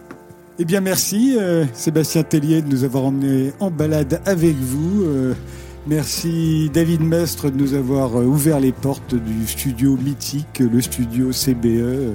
[0.61, 5.03] Eh bien, merci euh, Sébastien Tellier de nous avoir emmenés en balade avec vous.
[5.05, 5.33] Euh,
[5.87, 11.31] merci David Mestre de nous avoir euh, ouvert les portes du studio mythique, le studio
[11.31, 12.11] CBE, euh,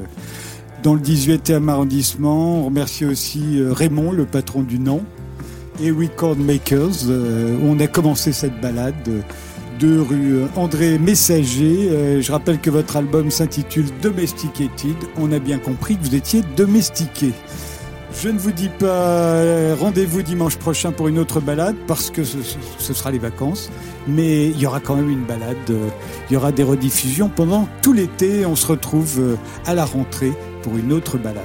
[0.82, 2.60] dans le 18e arrondissement.
[2.60, 5.02] On remercie aussi euh, Raymond, le patron du Nant.
[5.82, 7.08] et Record Makers,
[7.62, 8.94] on a commencé cette balade
[9.80, 12.20] de rue André Messager.
[12.22, 14.96] Je rappelle que votre album s'intitule Domesticated.
[15.16, 17.32] On a bien compris que vous étiez domestiqué.
[18.22, 22.94] Je ne vous dis pas rendez-vous dimanche prochain pour une autre balade parce que ce
[22.94, 23.70] sera les vacances,
[24.06, 25.88] mais il y aura quand même une balade, euh,
[26.30, 28.46] il y aura des rediffusions pendant tout l'été.
[28.46, 29.36] On se retrouve euh,
[29.66, 30.32] à la rentrée
[30.62, 31.44] pour une autre balade.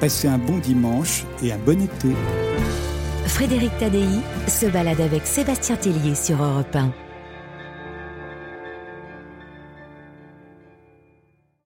[0.00, 2.08] Passez un bon dimanche et un bon été.
[3.26, 4.06] Frédéric Tadei
[4.46, 7.05] se balade avec Sébastien Tellier sur Europe 1.